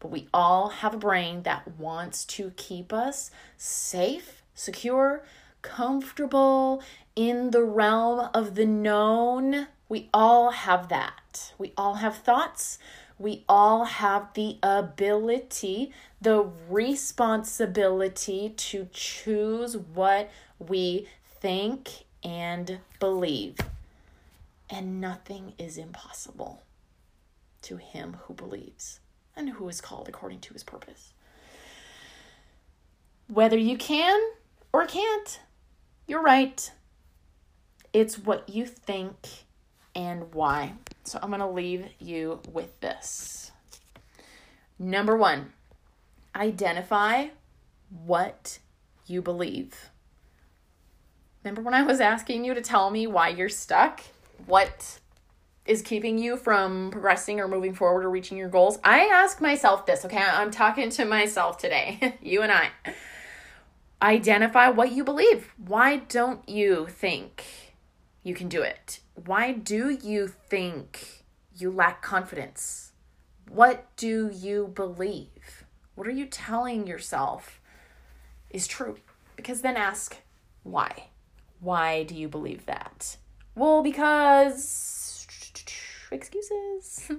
But 0.00 0.10
we 0.10 0.28
all 0.34 0.68
have 0.68 0.94
a 0.94 0.98
brain 0.98 1.44
that 1.44 1.78
wants 1.78 2.24
to 2.26 2.52
keep 2.56 2.92
us 2.92 3.30
safe, 3.56 4.42
secure, 4.54 5.24
comfortable 5.62 6.82
in 7.16 7.50
the 7.50 7.64
realm 7.64 8.28
of 8.34 8.54
the 8.54 8.66
known. 8.66 9.68
We 9.88 10.10
all 10.12 10.50
have 10.50 10.88
that. 10.88 11.54
We 11.56 11.72
all 11.76 11.94
have 11.94 12.18
thoughts. 12.18 12.78
We 13.18 13.44
all 13.48 13.84
have 13.84 14.34
the 14.34 14.58
ability, 14.62 15.92
the 16.20 16.48
responsibility 16.68 18.52
to 18.56 18.88
choose 18.92 19.76
what 19.76 20.30
we 20.58 21.08
think 21.40 22.04
and 22.24 22.80
believe. 22.98 23.56
And 24.68 25.00
nothing 25.00 25.52
is 25.58 25.78
impossible 25.78 26.62
to 27.62 27.76
him 27.76 28.16
who 28.24 28.34
believes 28.34 29.00
and 29.36 29.50
who 29.50 29.68
is 29.68 29.80
called 29.80 30.08
according 30.08 30.40
to 30.40 30.52
his 30.52 30.64
purpose. 30.64 31.12
Whether 33.28 33.58
you 33.58 33.76
can 33.76 34.20
or 34.72 34.86
can't, 34.86 35.40
you're 36.06 36.22
right. 36.22 36.70
It's 37.92 38.18
what 38.18 38.48
you 38.48 38.66
think 38.66 39.44
and 39.94 40.32
why. 40.34 40.74
So 41.04 41.18
I'm 41.22 41.30
going 41.30 41.40
to 41.40 41.48
leave 41.48 41.86
you 41.98 42.40
with 42.52 42.80
this. 42.80 43.52
Number 44.78 45.16
one, 45.16 45.52
identify 46.34 47.28
what 48.04 48.58
you 49.06 49.22
believe. 49.22 49.90
Remember 51.42 51.62
when 51.62 51.74
I 51.74 51.82
was 51.82 52.00
asking 52.00 52.44
you 52.44 52.54
to 52.54 52.60
tell 52.60 52.90
me 52.90 53.06
why 53.06 53.28
you're 53.28 53.48
stuck? 53.48 54.00
What 54.46 54.98
is 55.66 55.82
keeping 55.82 56.18
you 56.18 56.36
from 56.36 56.90
progressing 56.90 57.40
or 57.40 57.48
moving 57.48 57.74
forward 57.74 58.04
or 58.04 58.10
reaching 58.10 58.36
your 58.36 58.48
goals, 58.48 58.78
I 58.84 59.06
ask 59.06 59.40
myself 59.40 59.86
this, 59.86 60.04
okay? 60.04 60.18
I'm 60.18 60.50
talking 60.50 60.90
to 60.90 61.04
myself 61.04 61.58
today, 61.58 62.16
you 62.22 62.42
and 62.42 62.52
I. 62.52 62.70
Identify 64.02 64.68
what 64.68 64.92
you 64.92 65.04
believe. 65.04 65.54
Why 65.56 65.96
don't 65.96 66.46
you 66.48 66.86
think 66.90 67.44
you 68.24 68.34
can 68.34 68.48
do 68.48 68.62
it? 68.62 69.00
Why 69.26 69.52
do 69.52 69.90
you 69.90 70.26
think 70.26 71.24
you 71.56 71.70
lack 71.70 72.02
confidence? 72.02 72.92
What 73.50 73.86
do 73.96 74.30
you 74.32 74.72
believe? 74.74 75.64
What 75.94 76.08
are 76.08 76.12
you 76.12 76.26
telling 76.26 76.86
yourself 76.86 77.60
is 78.50 78.66
true? 78.66 78.96
Because 79.36 79.60
then 79.60 79.76
ask 79.76 80.16
why. 80.62 81.10
Why 81.60 82.02
do 82.02 82.14
you 82.14 82.26
believe 82.28 82.64
that? 82.66 83.18
Well, 83.54 83.82
because 83.82 85.26
excuses. 86.10 87.10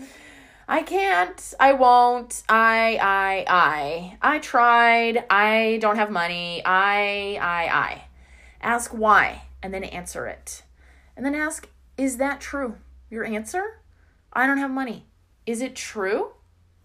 I 0.68 0.82
can't. 0.82 1.54
I 1.58 1.72
won't. 1.72 2.42
I 2.48 2.98
I 3.00 3.44
I. 3.48 4.18
I 4.20 4.38
tried. 4.40 5.24
I 5.30 5.78
don't 5.80 5.96
have 5.96 6.10
money. 6.10 6.62
I 6.64 7.38
I 7.40 7.68
I. 7.68 8.04
Ask 8.60 8.90
why 8.90 9.42
and 9.62 9.72
then 9.72 9.84
answer 9.84 10.26
it. 10.26 10.62
And 11.16 11.24
then 11.24 11.34
ask, 11.34 11.68
is 11.96 12.18
that 12.18 12.40
true? 12.40 12.76
Your 13.10 13.24
answer? 13.24 13.80
I 14.32 14.46
don't 14.46 14.58
have 14.58 14.70
money. 14.70 15.06
Is 15.46 15.62
it 15.62 15.74
true? 15.74 16.32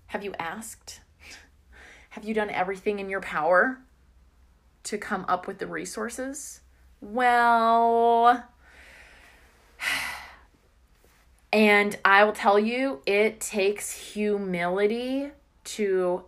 Have 0.07 0.23
you 0.23 0.33
asked? 0.39 1.01
Have 2.09 2.23
you 2.23 2.33
done 2.33 2.49
everything 2.49 2.99
in 2.99 3.09
your 3.09 3.21
power 3.21 3.79
to 4.83 4.97
come 4.97 5.25
up 5.27 5.47
with 5.47 5.57
the 5.57 5.67
resources? 5.67 6.61
Well, 7.01 8.43
and 11.51 11.97
I 12.05 12.23
will 12.23 12.33
tell 12.33 12.57
you, 12.57 13.01
it 13.05 13.41
takes 13.41 14.13
humility 14.13 15.31
to 15.65 16.23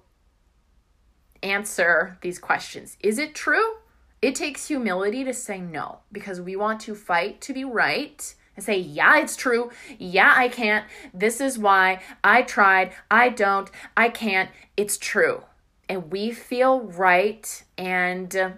answer 1.42 2.18
these 2.22 2.40
questions. 2.40 2.98
Is 3.00 3.18
it 3.18 3.34
true? 3.34 3.76
It 4.22 4.36
takes 4.36 4.68
humility 4.68 5.24
to 5.24 5.34
say 5.34 5.60
no 5.60 6.00
because 6.12 6.42
we 6.42 6.56
want 6.56 6.82
to 6.82 6.96
fight 6.96 7.42
to 7.42 7.54
be 7.54 7.64
right 7.64 8.34
and 8.56 8.64
say, 8.64 8.78
yeah, 8.78 9.20
it's 9.20 9.36
true. 9.36 9.72
Yeah, 10.00 10.34
I 10.36 10.48
can't. 10.48 10.86
This 11.14 11.42
is 11.42 11.60
why 11.60 12.02
I 12.24 12.42
tried. 12.42 12.94
I 13.12 13.30
don't. 13.30 13.70
I 13.96 14.10
can't. 14.10 14.50
It's 14.78 14.98
true. 14.98 15.44
And 15.90 16.12
we 16.12 16.32
feel 16.32 16.82
right 16.82 17.64
and 17.78 18.36
uh, 18.36 18.50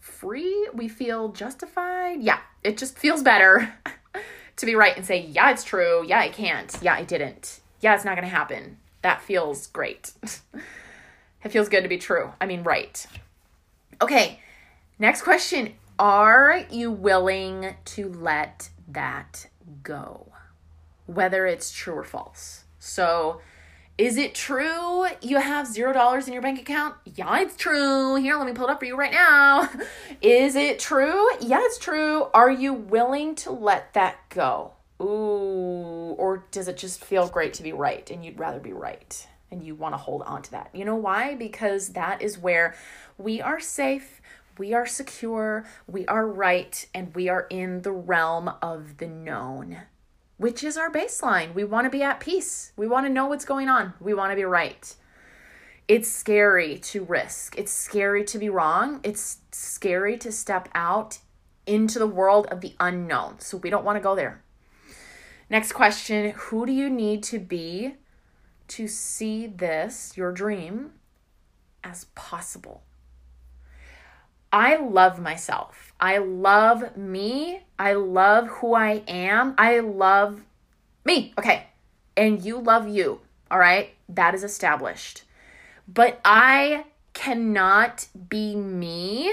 free. 0.00 0.68
We 0.72 0.88
feel 0.88 1.28
justified. 1.28 2.22
Yeah, 2.22 2.40
it 2.64 2.76
just 2.78 2.98
feels 2.98 3.22
better 3.22 3.74
to 4.56 4.66
be 4.66 4.74
right 4.74 4.96
and 4.96 5.06
say, 5.06 5.20
yeah, 5.20 5.50
it's 5.50 5.64
true. 5.64 6.04
Yeah, 6.06 6.20
I 6.20 6.28
can't. 6.28 6.76
Yeah, 6.80 6.94
I 6.94 7.04
didn't. 7.04 7.60
Yeah, 7.80 7.94
it's 7.94 8.04
not 8.04 8.16
going 8.16 8.28
to 8.28 8.34
happen. 8.34 8.78
That 9.02 9.20
feels 9.20 9.66
great. 9.68 10.12
it 11.44 11.50
feels 11.50 11.68
good 11.68 11.82
to 11.82 11.88
be 11.88 11.98
true. 11.98 12.32
I 12.40 12.46
mean, 12.46 12.62
right. 12.62 13.04
Okay, 14.00 14.40
next 15.02 15.22
question. 15.22 15.74
Are 15.98 16.64
you 16.70 16.92
willing 16.92 17.74
to 17.86 18.08
let 18.08 18.70
that 18.88 19.48
go? 19.82 20.28
Whether 21.06 21.44
it's 21.44 21.72
true 21.72 21.94
or 21.94 22.04
false. 22.04 22.64
So, 22.78 23.40
is 23.98 24.16
it 24.16 24.34
true 24.34 25.06
you 25.20 25.38
have 25.38 25.66
zero 25.66 25.92
dollars 25.92 26.28
in 26.28 26.32
your 26.32 26.40
bank 26.40 26.60
account? 26.60 26.94
Yeah, 27.04 27.40
it's 27.40 27.56
true. 27.56 28.14
Here, 28.14 28.36
let 28.36 28.46
me 28.46 28.52
pull 28.52 28.68
it 28.68 28.70
up 28.70 28.78
for 28.78 28.86
you 28.86 28.96
right 28.96 29.12
now. 29.12 29.68
Is 30.22 30.56
it 30.56 30.78
true? 30.78 31.28
Yeah, 31.40 31.60
it's 31.62 31.78
true. 31.78 32.28
Are 32.32 32.50
you 32.50 32.72
willing 32.72 33.34
to 33.36 33.52
let 33.52 33.92
that 33.92 34.16
go? 34.30 34.72
Ooh, 35.00 36.14
or 36.16 36.46
does 36.50 36.68
it 36.68 36.78
just 36.78 37.04
feel 37.04 37.28
great 37.28 37.52
to 37.54 37.62
be 37.62 37.72
right 37.72 38.08
and 38.10 38.24
you'd 38.24 38.38
rather 38.38 38.60
be 38.60 38.72
right 38.72 39.26
and 39.50 39.62
you 39.62 39.74
want 39.74 39.92
to 39.92 39.98
hold 39.98 40.22
on 40.22 40.42
to 40.42 40.50
that? 40.52 40.70
You 40.72 40.84
know 40.84 40.96
why? 40.96 41.34
Because 41.34 41.90
that 41.90 42.22
is 42.22 42.38
where 42.38 42.74
we 43.18 43.40
are 43.40 43.60
safe, 43.60 44.21
we 44.58 44.74
are 44.74 44.86
secure, 44.86 45.64
we 45.86 46.06
are 46.06 46.26
right, 46.26 46.86
and 46.94 47.14
we 47.14 47.28
are 47.28 47.46
in 47.50 47.82
the 47.82 47.92
realm 47.92 48.50
of 48.60 48.98
the 48.98 49.08
known 49.08 49.78
which 50.42 50.64
is 50.64 50.76
our 50.76 50.90
baseline. 50.90 51.54
We 51.54 51.62
want 51.62 51.84
to 51.84 51.90
be 51.90 52.02
at 52.02 52.18
peace. 52.18 52.72
We 52.76 52.88
want 52.88 53.06
to 53.06 53.12
know 53.12 53.26
what's 53.26 53.44
going 53.44 53.68
on. 53.68 53.94
We 54.00 54.12
want 54.12 54.32
to 54.32 54.36
be 54.36 54.42
right. 54.42 54.92
It's 55.86 56.10
scary 56.10 56.78
to 56.78 57.04
risk. 57.04 57.56
It's 57.56 57.70
scary 57.70 58.24
to 58.24 58.38
be 58.38 58.48
wrong. 58.48 58.98
It's 59.04 59.38
scary 59.52 60.18
to 60.18 60.32
step 60.32 60.68
out 60.74 61.18
into 61.64 62.00
the 62.00 62.08
world 62.08 62.48
of 62.48 62.60
the 62.60 62.74
unknown. 62.80 63.38
So 63.38 63.56
we 63.56 63.70
don't 63.70 63.84
want 63.84 63.96
to 63.98 64.02
go 64.02 64.16
there. 64.16 64.42
Next 65.48 65.72
question 65.72 66.30
Who 66.30 66.66
do 66.66 66.72
you 66.72 66.90
need 66.90 67.22
to 67.24 67.38
be 67.38 67.94
to 68.66 68.88
see 68.88 69.46
this, 69.46 70.16
your 70.16 70.32
dream, 70.32 70.94
as 71.84 72.06
possible? 72.16 72.82
I 74.52 74.76
love 74.76 75.18
myself. 75.18 75.94
I 75.98 76.18
love 76.18 76.96
me. 76.96 77.62
I 77.78 77.94
love 77.94 78.48
who 78.48 78.74
I 78.74 79.02
am. 79.08 79.54
I 79.56 79.80
love 79.80 80.42
me. 81.04 81.32
Okay. 81.38 81.66
And 82.16 82.44
you 82.44 82.58
love 82.58 82.86
you. 82.86 83.20
All 83.50 83.58
right. 83.58 83.94
That 84.08 84.34
is 84.34 84.44
established. 84.44 85.22
But 85.88 86.20
I 86.24 86.84
cannot 87.14 88.06
be 88.28 88.54
me 88.54 89.32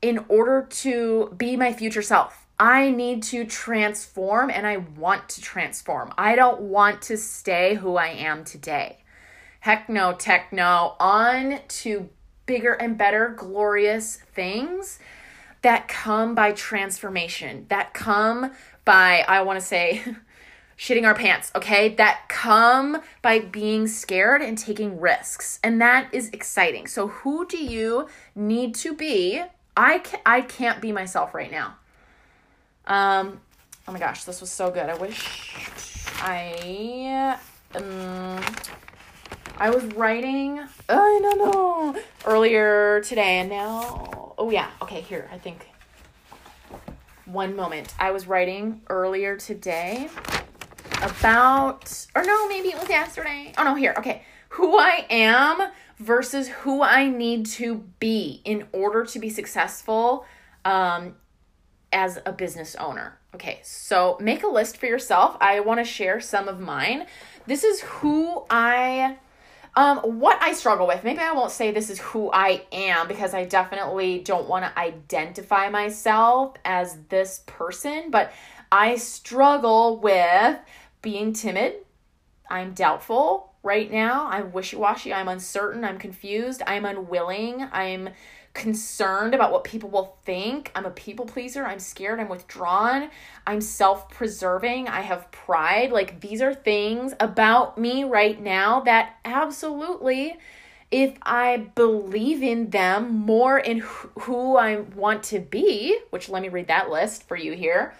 in 0.00 0.24
order 0.28 0.66
to 0.68 1.32
be 1.36 1.56
my 1.56 1.72
future 1.72 2.02
self. 2.02 2.46
I 2.58 2.90
need 2.90 3.22
to 3.24 3.44
transform 3.44 4.50
and 4.50 4.66
I 4.66 4.78
want 4.78 5.28
to 5.30 5.40
transform. 5.40 6.12
I 6.18 6.36
don't 6.36 6.60
want 6.62 7.02
to 7.02 7.16
stay 7.16 7.74
who 7.74 7.96
I 7.96 8.08
am 8.08 8.44
today. 8.44 8.98
Heck 9.60 9.88
no, 9.88 10.12
techno, 10.12 10.96
on 10.98 11.60
to 11.68 12.08
bigger 12.46 12.72
and 12.72 12.96
better, 12.98 13.34
glorious 13.36 14.16
things 14.16 14.98
that 15.62 15.88
come 15.88 16.34
by 16.34 16.52
transformation, 16.52 17.66
that 17.68 17.94
come 17.94 18.52
by, 18.84 19.24
I 19.26 19.42
want 19.42 19.60
to 19.60 19.64
say, 19.64 20.02
shitting 20.78 21.06
our 21.06 21.14
pants, 21.14 21.52
okay? 21.54 21.90
That 21.94 22.28
come 22.28 23.00
by 23.22 23.38
being 23.38 23.86
scared 23.86 24.42
and 24.42 24.58
taking 24.58 24.98
risks. 24.98 25.60
And 25.62 25.80
that 25.80 26.12
is 26.12 26.28
exciting. 26.30 26.88
So 26.88 27.08
who 27.08 27.46
do 27.46 27.62
you 27.62 28.08
need 28.34 28.74
to 28.76 28.94
be? 28.94 29.42
I 29.76 30.00
can, 30.00 30.20
I 30.26 30.40
can't 30.40 30.80
be 30.80 30.90
myself 30.90 31.34
right 31.34 31.50
now. 31.50 31.76
Um 32.86 33.40
oh 33.86 33.92
my 33.92 33.98
gosh, 33.98 34.24
this 34.24 34.40
was 34.40 34.50
so 34.50 34.70
good. 34.70 34.88
I 34.88 34.94
wish 34.94 36.04
I 36.16 37.38
um 37.76 38.40
I 39.58 39.70
was 39.70 39.84
writing, 39.94 40.58
I 40.88 41.18
don't 41.22 41.38
know, 41.38 41.91
earlier 42.24 43.00
today, 43.02 43.38
and 43.38 43.48
now, 43.48 44.34
oh 44.38 44.50
yeah, 44.50 44.70
okay, 44.80 45.00
here, 45.00 45.28
I 45.32 45.38
think. 45.38 45.68
One 47.24 47.56
moment. 47.56 47.94
I 47.98 48.10
was 48.10 48.26
writing 48.26 48.82
earlier 48.88 49.36
today 49.36 50.08
about, 51.02 52.06
or 52.14 52.24
no, 52.24 52.48
maybe 52.48 52.68
it 52.68 52.78
was 52.78 52.88
yesterday. 52.88 53.52
Oh 53.56 53.64
no, 53.64 53.74
here, 53.74 53.94
okay. 53.98 54.22
Who 54.50 54.76
I 54.76 55.06
am 55.08 55.70
versus 55.98 56.48
who 56.48 56.82
I 56.82 57.08
need 57.08 57.46
to 57.46 57.84
be 57.98 58.42
in 58.44 58.66
order 58.72 59.04
to 59.06 59.18
be 59.18 59.30
successful 59.30 60.26
um, 60.64 61.14
as 61.92 62.18
a 62.26 62.32
business 62.32 62.74
owner. 62.76 63.18
Okay, 63.34 63.60
so 63.62 64.18
make 64.20 64.42
a 64.42 64.48
list 64.48 64.76
for 64.76 64.86
yourself. 64.86 65.36
I 65.40 65.60
want 65.60 65.80
to 65.80 65.84
share 65.84 66.20
some 66.20 66.48
of 66.48 66.60
mine. 66.60 67.06
This 67.46 67.64
is 67.64 67.80
who 67.80 68.44
I 68.50 69.16
um, 69.74 69.98
what 70.20 70.38
I 70.42 70.52
struggle 70.52 70.86
with, 70.86 71.02
maybe 71.02 71.20
I 71.20 71.32
won't 71.32 71.50
say 71.50 71.70
this 71.70 71.88
is 71.88 71.98
who 71.98 72.30
I 72.30 72.66
am 72.72 73.08
because 73.08 73.32
I 73.32 73.44
definitely 73.44 74.18
don't 74.18 74.48
want 74.48 74.64
to 74.64 74.78
identify 74.78 75.70
myself 75.70 76.56
as 76.64 76.98
this 77.08 77.42
person, 77.46 78.10
but 78.10 78.32
I 78.70 78.96
struggle 78.96 79.98
with 79.98 80.58
being 81.00 81.32
timid. 81.32 81.76
I'm 82.50 82.74
doubtful 82.74 83.52
right 83.62 83.90
now. 83.90 84.26
I'm 84.26 84.52
wishy 84.52 84.76
washy. 84.76 85.14
I'm 85.14 85.28
uncertain. 85.28 85.84
I'm 85.84 85.98
confused. 85.98 86.62
I'm 86.66 86.84
unwilling. 86.84 87.66
I'm 87.72 88.10
concerned 88.54 89.34
about 89.34 89.50
what 89.52 89.64
people 89.64 89.88
will 89.88 90.16
think. 90.24 90.70
I'm 90.74 90.84
a 90.84 90.90
people 90.90 91.24
pleaser. 91.24 91.64
I'm 91.64 91.78
scared. 91.78 92.20
I'm 92.20 92.28
withdrawn. 92.28 93.10
I'm 93.46 93.60
self 93.60 94.10
preserving. 94.10 94.88
I 94.88 95.00
have 95.00 95.30
pride. 95.30 95.90
Like, 95.90 96.20
these 96.20 96.42
are 96.42 96.54
things 96.54 97.14
about 97.18 97.78
me 97.78 98.04
right 98.04 98.40
now 98.40 98.80
that 98.80 99.16
absolutely, 99.24 100.38
if 100.90 101.16
I 101.22 101.68
believe 101.74 102.42
in 102.42 102.70
them 102.70 103.14
more 103.14 103.58
in 103.58 103.78
who 104.20 104.56
I 104.56 104.80
want 104.80 105.22
to 105.24 105.40
be, 105.40 105.98
which 106.10 106.28
let 106.28 106.42
me 106.42 106.48
read 106.48 106.68
that 106.68 106.90
list 106.90 107.26
for 107.26 107.36
you 107.36 107.52
here. 107.52 107.94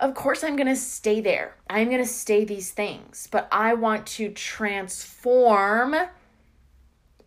Of 0.00 0.14
course, 0.14 0.42
I'm 0.42 0.56
going 0.56 0.68
to 0.68 0.76
stay 0.76 1.20
there. 1.20 1.54
I'm 1.68 1.88
going 1.88 2.02
to 2.02 2.08
stay 2.08 2.44
these 2.44 2.70
things, 2.70 3.28
but 3.30 3.48
I 3.52 3.74
want 3.74 4.06
to 4.08 4.30
transform 4.30 5.94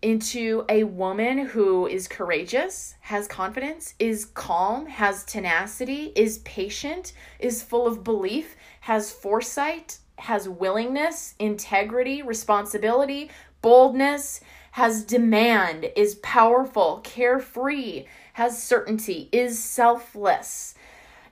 into 0.06 0.64
a 0.70 0.84
woman 0.84 1.40
who 1.40 1.88
is 1.88 2.08
courageous, 2.08 2.94
has 3.02 3.28
confidence, 3.28 3.96
is 3.98 4.26
calm, 4.26 4.86
has 4.86 5.24
tenacity, 5.24 6.14
is 6.16 6.38
patient, 6.40 7.12
is 7.40 7.64
full 7.64 7.88
of 7.88 8.04
belief, 8.04 8.56
has 8.82 9.12
foresight, 9.12 9.98
has 10.20 10.48
willingness, 10.48 11.34
integrity, 11.40 12.22
responsibility, 12.22 13.32
boldness, 13.64 14.42
has 14.74 15.04
demand, 15.04 15.90
is 15.96 16.14
powerful, 16.16 17.02
carefree, 17.04 18.06
has 18.34 18.62
certainty, 18.62 19.28
is 19.32 19.58
selfless, 19.58 20.76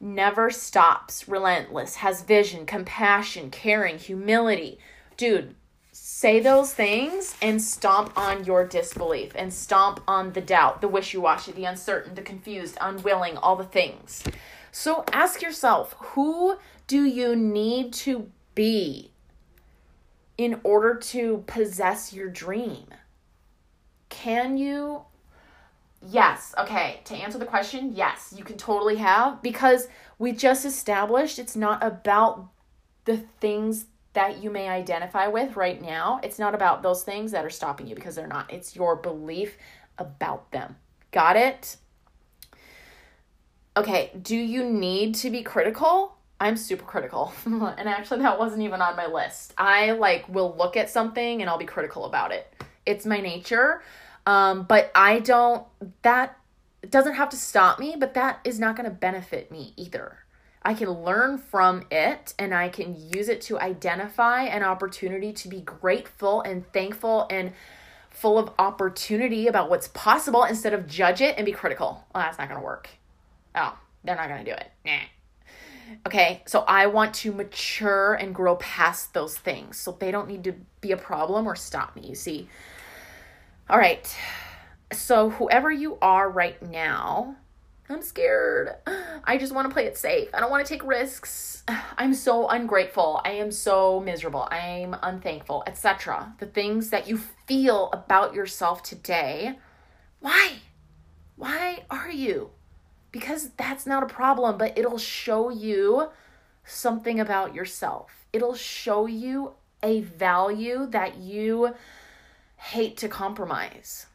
never 0.01 0.49
stops, 0.49 1.27
relentless, 1.27 1.97
has 1.97 2.23
vision, 2.23 2.65
compassion, 2.65 3.51
caring, 3.51 3.99
humility. 3.99 4.79
Dude, 5.15 5.53
say 6.23 6.39
those 6.39 6.73
things 6.73 7.35
and 7.41 7.61
stomp 7.61 8.17
on 8.17 8.45
your 8.45 8.65
disbelief 8.65 9.33
and 9.35 9.53
stomp 9.53 9.99
on 10.07 10.31
the 10.31 10.39
doubt, 10.39 10.79
the 10.79 10.87
wishy 10.87 11.17
washy, 11.17 11.51
the 11.51 11.65
uncertain, 11.65 12.15
the 12.15 12.21
confused, 12.21 12.77
unwilling, 12.79 13.35
all 13.35 13.57
the 13.57 13.65
things. 13.65 14.23
So 14.71 15.03
ask 15.11 15.41
yourself 15.41 15.97
who 15.99 16.57
do 16.87 17.03
you 17.03 17.35
need 17.35 17.91
to 18.05 18.31
be 18.55 19.11
in 20.37 20.61
order 20.63 20.95
to 20.95 21.43
possess 21.45 22.13
your 22.13 22.29
dream? 22.29 22.85
Can 24.07 24.57
you? 24.57 25.01
Yes. 26.07 26.55
Okay. 26.57 27.01
To 27.03 27.15
answer 27.15 27.37
the 27.37 27.45
question, 27.45 27.91
yes, 27.93 28.33
you 28.33 28.45
can 28.45 28.55
totally 28.55 28.95
have 28.95 29.41
because 29.41 29.89
we 30.17 30.31
just 30.31 30.63
established 30.63 31.37
it's 31.37 31.57
not 31.57 31.83
about 31.83 32.47
the 33.03 33.17
things 33.41 33.87
that 34.13 34.43
you 34.43 34.49
may 34.49 34.69
identify 34.69 35.27
with 35.27 35.55
right 35.55 35.81
now. 35.81 36.19
It's 36.23 36.39
not 36.39 36.55
about 36.55 36.83
those 36.83 37.03
things 37.03 37.31
that 37.31 37.45
are 37.45 37.49
stopping 37.49 37.87
you 37.87 37.95
because 37.95 38.15
they're 38.15 38.27
not. 38.27 38.51
It's 38.51 38.75
your 38.75 38.95
belief 38.95 39.57
about 39.97 40.51
them. 40.51 40.75
Got 41.11 41.35
it? 41.35 41.77
Okay, 43.75 44.11
do 44.21 44.35
you 44.35 44.63
need 44.63 45.15
to 45.15 45.29
be 45.29 45.41
critical? 45.41 46.15
I'm 46.39 46.57
super 46.57 46.83
critical. 46.83 47.33
and 47.45 47.89
actually 47.89 48.21
that 48.21 48.37
wasn't 48.37 48.61
even 48.61 48.81
on 48.81 48.95
my 48.95 49.07
list. 49.07 49.53
I 49.57 49.91
like 49.91 50.27
will 50.29 50.55
look 50.57 50.77
at 50.77 50.89
something 50.89 51.41
and 51.41 51.49
I'll 51.49 51.57
be 51.57 51.65
critical 51.65 52.05
about 52.05 52.31
it. 52.31 52.53
It's 52.85 53.05
my 53.05 53.19
nature. 53.19 53.81
Um 54.25 54.63
but 54.63 54.91
I 54.93 55.19
don't 55.19 55.65
that 56.03 56.37
doesn't 56.89 57.13
have 57.13 57.29
to 57.29 57.37
stop 57.37 57.79
me, 57.79 57.95
but 57.97 58.13
that 58.13 58.39
is 58.43 58.59
not 58.59 58.75
going 58.75 58.89
to 58.89 58.95
benefit 58.95 59.51
me 59.51 59.73
either. 59.77 60.17
I 60.65 60.73
can 60.73 60.89
learn 60.89 61.37
from 61.37 61.85
it 61.91 62.33
and 62.39 62.53
I 62.53 62.69
can 62.69 62.95
use 62.95 63.27
it 63.27 63.41
to 63.41 63.59
identify 63.59 64.43
an 64.43 64.63
opportunity 64.63 65.33
to 65.33 65.49
be 65.49 65.61
grateful 65.61 66.41
and 66.41 66.71
thankful 66.71 67.27
and 67.29 67.51
full 68.09 68.37
of 68.37 68.51
opportunity 68.57 69.47
about 69.47 69.69
what's 69.69 69.89
possible 69.89 70.43
instead 70.43 70.73
of 70.73 70.87
judge 70.87 71.19
it 71.19 71.35
and 71.37 71.45
be 71.45 71.51
critical. 71.51 72.05
Well, 72.13 72.23
that's 72.23 72.37
not 72.37 72.47
going 72.47 72.59
to 72.59 72.65
work. 72.65 72.89
Oh, 73.55 73.77
they're 74.03 74.15
not 74.15 74.29
going 74.29 74.45
to 74.45 74.51
do 74.51 74.55
it. 74.55 74.71
Nah. 74.85 74.99
Okay, 76.07 76.43
so 76.45 76.63
I 76.67 76.87
want 76.87 77.13
to 77.15 77.33
mature 77.33 78.13
and 78.13 78.33
grow 78.33 78.55
past 78.55 79.13
those 79.13 79.37
things. 79.37 79.77
So 79.77 79.97
they 79.99 80.11
don't 80.11 80.27
need 80.27 80.43
to 80.45 80.53
be 80.79 80.91
a 80.91 80.97
problem 80.97 81.45
or 81.45 81.55
stop 81.55 81.95
me, 81.95 82.07
you 82.07 82.15
see. 82.15 82.47
All 83.69 83.77
right. 83.77 84.15
So 84.91 85.29
whoever 85.31 85.71
you 85.71 85.97
are 86.01 86.29
right 86.29 86.61
now, 86.61 87.35
I'm 87.93 88.01
scared. 88.01 88.75
I 89.23 89.37
just 89.37 89.53
want 89.53 89.69
to 89.69 89.73
play 89.73 89.85
it 89.85 89.97
safe. 89.97 90.29
I 90.33 90.39
don't 90.39 90.49
want 90.49 90.65
to 90.65 90.73
take 90.73 90.83
risks. 90.83 91.63
I'm 91.97 92.13
so 92.13 92.47
ungrateful. 92.47 93.21
I 93.23 93.33
am 93.33 93.51
so 93.51 93.99
miserable. 93.99 94.47
I'm 94.51 94.95
unthankful, 95.01 95.63
etc. 95.67 96.33
The 96.39 96.47
things 96.47 96.89
that 96.89 97.07
you 97.07 97.19
feel 97.47 97.89
about 97.93 98.33
yourself 98.33 98.81
today. 98.81 99.59
Why? 100.19 100.53
Why 101.35 101.83
are 101.89 102.11
you? 102.11 102.49
Because 103.11 103.49
that's 103.57 103.85
not 103.85 104.03
a 104.03 104.07
problem, 104.07 104.57
but 104.57 104.77
it'll 104.77 104.97
show 104.97 105.49
you 105.49 106.09
something 106.65 107.19
about 107.19 107.53
yourself. 107.53 108.25
It'll 108.33 108.55
show 108.55 109.05
you 109.05 109.53
a 109.83 110.01
value 110.01 110.87
that 110.87 111.17
you 111.17 111.75
hate 112.55 112.97
to 112.97 113.07
compromise. 113.07 114.07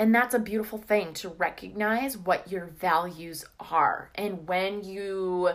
And 0.00 0.14
that's 0.14 0.32
a 0.32 0.38
beautiful 0.38 0.78
thing 0.78 1.12
to 1.14 1.28
recognize 1.28 2.16
what 2.16 2.50
your 2.50 2.64
values 2.64 3.44
are. 3.60 4.10
And 4.14 4.48
when 4.48 4.82
you 4.82 5.50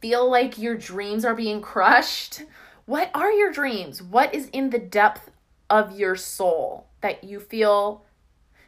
feel 0.00 0.30
like 0.30 0.56
your 0.56 0.76
dreams 0.76 1.24
are 1.24 1.34
being 1.34 1.60
crushed, 1.60 2.44
what 2.84 3.10
are 3.12 3.32
your 3.32 3.50
dreams? 3.50 4.00
What 4.00 4.32
is 4.32 4.48
in 4.50 4.70
the 4.70 4.78
depth 4.78 5.32
of 5.68 5.98
your 5.98 6.14
soul 6.14 6.86
that 7.00 7.24
you 7.24 7.40
feel 7.40 8.04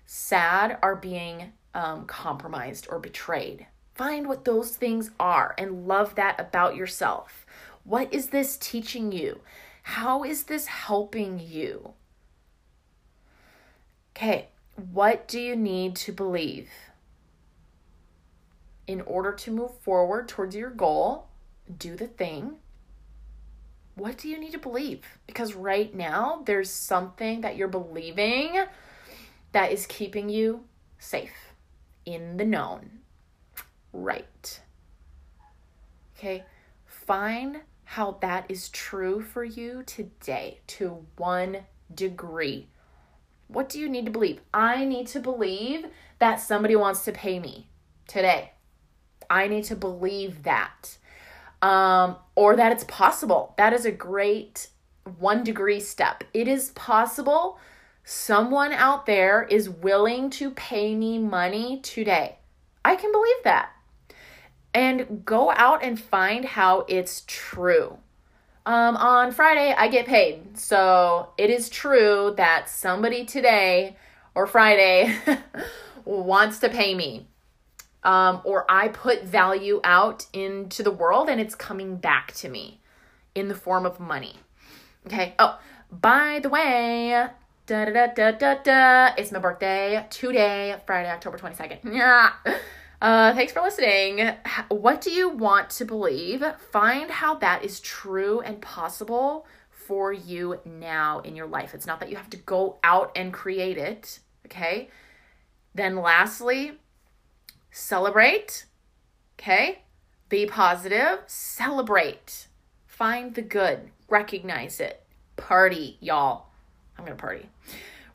sad 0.04 0.76
are 0.82 0.96
being 0.96 1.52
um, 1.74 2.04
compromised 2.06 2.88
or 2.90 2.98
betrayed? 2.98 3.68
Find 3.94 4.26
what 4.26 4.44
those 4.44 4.74
things 4.74 5.12
are 5.20 5.54
and 5.56 5.86
love 5.86 6.16
that 6.16 6.40
about 6.40 6.74
yourself. 6.74 7.46
What 7.84 8.12
is 8.12 8.30
this 8.30 8.56
teaching 8.56 9.12
you? 9.12 9.42
How 9.84 10.24
is 10.24 10.42
this 10.42 10.66
helping 10.66 11.38
you? 11.38 11.92
Okay, 14.16 14.48
what 14.92 15.26
do 15.26 15.40
you 15.40 15.56
need 15.56 15.96
to 15.96 16.12
believe 16.12 16.70
in 18.86 19.00
order 19.02 19.32
to 19.32 19.50
move 19.50 19.76
forward 19.80 20.28
towards 20.28 20.54
your 20.54 20.70
goal? 20.70 21.26
Do 21.78 21.96
the 21.96 22.06
thing. 22.06 22.56
What 23.96 24.18
do 24.18 24.28
you 24.28 24.38
need 24.38 24.52
to 24.52 24.58
believe? 24.58 25.04
Because 25.26 25.54
right 25.54 25.92
now, 25.92 26.42
there's 26.46 26.70
something 26.70 27.40
that 27.40 27.56
you're 27.56 27.66
believing 27.66 28.64
that 29.50 29.72
is 29.72 29.84
keeping 29.86 30.28
you 30.28 30.64
safe, 30.98 31.52
in 32.06 32.36
the 32.36 32.44
known. 32.44 33.00
Right. 33.92 34.60
Okay, 36.16 36.44
find 36.86 37.62
how 37.82 38.18
that 38.20 38.46
is 38.48 38.68
true 38.68 39.20
for 39.22 39.42
you 39.42 39.82
today 39.84 40.60
to 40.68 41.04
one 41.16 41.58
degree 41.92 42.68
what 43.48 43.68
do 43.68 43.80
you 43.80 43.88
need 43.88 44.04
to 44.04 44.10
believe? 44.10 44.40
I 44.54 44.84
need 44.84 45.06
to 45.08 45.20
believe 45.20 45.86
that 46.18 46.36
somebody 46.36 46.76
wants 46.76 47.04
to 47.06 47.12
pay 47.12 47.38
me 47.38 47.68
today. 48.06 48.52
I 49.28 49.48
need 49.48 49.64
to 49.64 49.76
believe 49.76 50.44
that. 50.44 50.96
Um, 51.60 52.16
or 52.36 52.54
that 52.56 52.72
it's 52.72 52.84
possible. 52.84 53.54
That 53.56 53.72
is 53.72 53.84
a 53.84 53.90
great 53.90 54.68
one 55.18 55.42
degree 55.42 55.80
step. 55.80 56.22
It 56.32 56.46
is 56.46 56.70
possible 56.70 57.58
someone 58.04 58.72
out 58.72 59.04
there 59.04 59.42
is 59.42 59.68
willing 59.68 60.30
to 60.30 60.50
pay 60.52 60.94
me 60.94 61.18
money 61.18 61.78
today. 61.80 62.38
I 62.82 62.96
can 62.96 63.12
believe 63.12 63.44
that. 63.44 63.70
And 64.72 65.26
go 65.26 65.50
out 65.50 65.82
and 65.82 66.00
find 66.00 66.44
how 66.44 66.86
it's 66.88 67.22
true 67.26 67.98
um, 68.68 68.98
on 68.98 69.32
Friday, 69.32 69.74
I 69.74 69.88
get 69.88 70.04
paid. 70.04 70.58
So 70.58 71.30
it 71.38 71.48
is 71.48 71.70
true 71.70 72.34
that 72.36 72.68
somebody 72.68 73.24
today 73.24 73.96
or 74.34 74.46
Friday 74.46 75.16
wants 76.04 76.58
to 76.58 76.68
pay 76.68 76.94
me. 76.94 77.26
Um, 78.02 78.42
or 78.44 78.70
I 78.70 78.88
put 78.88 79.24
value 79.24 79.80
out 79.84 80.26
into 80.34 80.82
the 80.82 80.90
world 80.90 81.30
and 81.30 81.40
it's 81.40 81.54
coming 81.54 81.96
back 81.96 82.32
to 82.34 82.50
me 82.50 82.80
in 83.34 83.48
the 83.48 83.54
form 83.54 83.86
of 83.86 83.98
money. 83.98 84.36
Okay. 85.06 85.34
Oh, 85.38 85.58
by 85.90 86.38
the 86.42 86.50
way, 86.50 87.26
da 87.66 87.84
da 87.86 88.06
da 88.08 88.32
da 88.32 88.54
da. 88.62 89.14
It's 89.16 89.32
my 89.32 89.38
birthday 89.38 90.04
today, 90.10 90.76
Friday, 90.84 91.10
October 91.10 91.38
22nd. 91.38 91.78
Yeah. 91.94 92.32
Uh, 93.00 93.32
thanks 93.32 93.52
for 93.52 93.62
listening. 93.62 94.28
What 94.70 95.00
do 95.00 95.12
you 95.12 95.28
want 95.28 95.70
to 95.70 95.84
believe? 95.84 96.44
Find 96.72 97.10
how 97.10 97.36
that 97.36 97.64
is 97.64 97.78
true 97.78 98.40
and 98.40 98.60
possible 98.60 99.46
for 99.70 100.12
you 100.12 100.58
now 100.64 101.20
in 101.20 101.36
your 101.36 101.46
life. 101.46 101.74
It's 101.74 101.86
not 101.86 102.00
that 102.00 102.10
you 102.10 102.16
have 102.16 102.30
to 102.30 102.36
go 102.36 102.78
out 102.82 103.12
and 103.14 103.32
create 103.32 103.78
it, 103.78 104.18
okay? 104.46 104.88
Then, 105.74 105.96
lastly, 105.96 106.72
celebrate, 107.70 108.66
okay? 109.38 109.82
Be 110.28 110.46
positive, 110.46 111.20
celebrate, 111.28 112.48
find 112.86 113.32
the 113.32 113.42
good, 113.42 113.90
recognize 114.08 114.80
it, 114.80 115.04
party, 115.36 115.98
y'all. 116.00 116.46
I'm 116.98 117.04
gonna 117.04 117.16
party. 117.16 117.48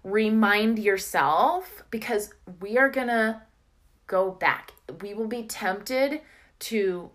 Remind 0.03 0.77
yourself 0.77 1.83
because 1.89 2.33
we 2.59 2.77
are 2.77 2.89
gonna 2.89 3.43
go 4.13 4.29
back. 4.29 4.73
We 5.01 5.15
will 5.15 5.27
be 5.27 5.41
tempted 5.41 6.21
to 6.59 7.09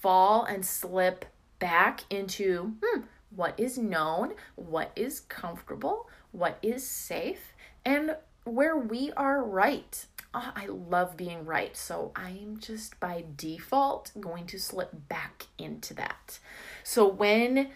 fall 0.00 0.44
and 0.44 0.66
slip 0.66 1.24
back 1.58 2.04
into 2.10 2.74
hmm, 2.84 3.00
what 3.34 3.58
is 3.58 3.78
known, 3.78 4.34
what 4.54 4.92
is 4.94 5.20
comfortable, 5.20 6.10
what 6.30 6.58
is 6.60 6.86
safe, 6.86 7.54
and 7.86 8.16
where 8.44 8.76
we 8.76 9.12
are 9.12 9.42
right. 9.42 10.04
Oh, 10.34 10.52
I 10.54 10.66
love 10.66 11.16
being 11.16 11.46
right. 11.46 11.74
So 11.74 12.12
I'm 12.14 12.58
just 12.60 13.00
by 13.00 13.24
default 13.34 14.12
going 14.20 14.44
to 14.48 14.58
slip 14.58 15.08
back 15.08 15.46
into 15.56 15.94
that. 15.94 16.38
So 16.84 17.08
when 17.08 17.70